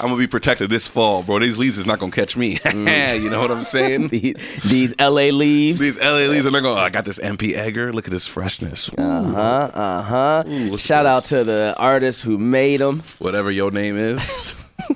[0.00, 1.38] I'm gonna be protected this fall, bro.
[1.38, 2.58] These leaves is not gonna catch me.
[2.74, 3.22] Mm.
[3.22, 4.08] you know what I'm saying?
[4.14, 5.80] The- these LA leaves.
[5.80, 6.78] These LA leaves and they're not going.
[6.78, 7.92] Oh, I got this MP Egger.
[7.92, 8.90] Look at this freshness.
[8.96, 9.70] Uh huh.
[9.74, 10.44] Uh huh.
[10.46, 13.00] Ooh, look at Shout out to the artist who made them.
[13.18, 14.54] Whatever your name is.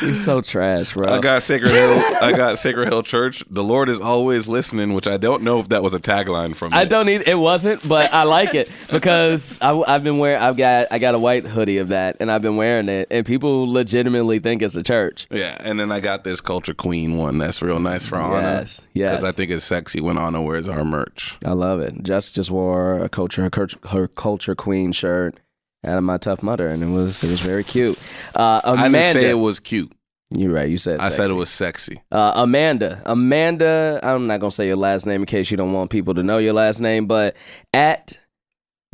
[0.00, 1.12] He's so trash, bro.
[1.12, 2.02] I got Sacred Hill.
[2.20, 3.44] I got Sacred Hill Church.
[3.50, 6.72] The Lord is always listening, which I don't know if that was a tagline from.
[6.72, 6.88] I it.
[6.88, 7.26] don't need.
[7.26, 10.40] It wasn't, but I like it because I, have been wearing.
[10.40, 10.88] I've got.
[10.90, 14.38] I got a white hoodie of that, and I've been wearing it, and people legitimately
[14.38, 15.26] think it's a church.
[15.30, 18.60] Yeah, and then I got this Culture Queen one that's real nice for Anna.
[18.60, 19.10] Yes, yes.
[19.10, 21.36] Because I think it's sexy when Anna wears our merch.
[21.44, 22.02] I love it.
[22.02, 25.38] Jess just wore a culture her, her culture queen shirt
[25.84, 27.98] out of my tough mudder, and it was it was very cute.
[28.34, 29.92] Uh, Amanda, I didn't say it was cute.
[30.32, 30.68] You're right.
[30.68, 31.00] You said.
[31.00, 32.02] I said it was sexy.
[32.12, 33.02] Uh, Amanda.
[33.04, 36.14] Amanda, I'm not going to say your last name in case you don't want people
[36.14, 37.36] to know your last name, but
[37.74, 38.18] at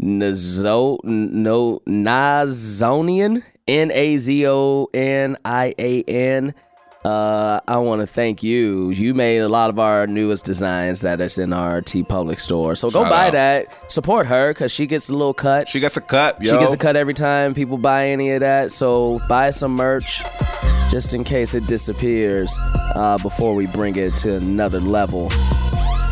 [0.03, 6.55] Nazo, no, Nazonian, N A Z O N I A N.
[7.05, 8.91] Uh, I want to thank you.
[8.91, 12.75] You made a lot of our newest designs that is in our TeePublic store.
[12.75, 13.33] So go Shout buy out.
[13.35, 13.93] that.
[13.93, 15.69] Support her because she gets a little cut.
[15.69, 16.53] She gets a cut, yo.
[16.53, 18.73] She gets a cut every time people buy any of that.
[18.73, 20.25] So buy some merch
[20.91, 22.57] just in case it disappears
[22.95, 25.29] uh, before we bring it to another level.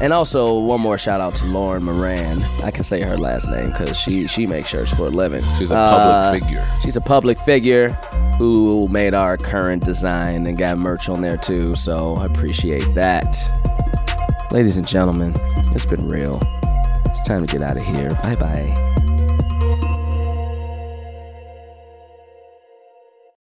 [0.01, 2.43] And also, one more shout out to Lauren Moran.
[2.64, 5.45] I can say her last name because she she makes shirts for a living.
[5.57, 6.79] She's a Uh, public figure.
[6.83, 7.91] She's a public figure
[8.37, 11.75] who made our current design and got merch on there too.
[11.77, 13.37] So I appreciate that.
[14.51, 15.33] Ladies and gentlemen,
[15.75, 16.41] it's been real.
[17.07, 18.11] It's time to get out of here.
[18.22, 18.95] Bye bye.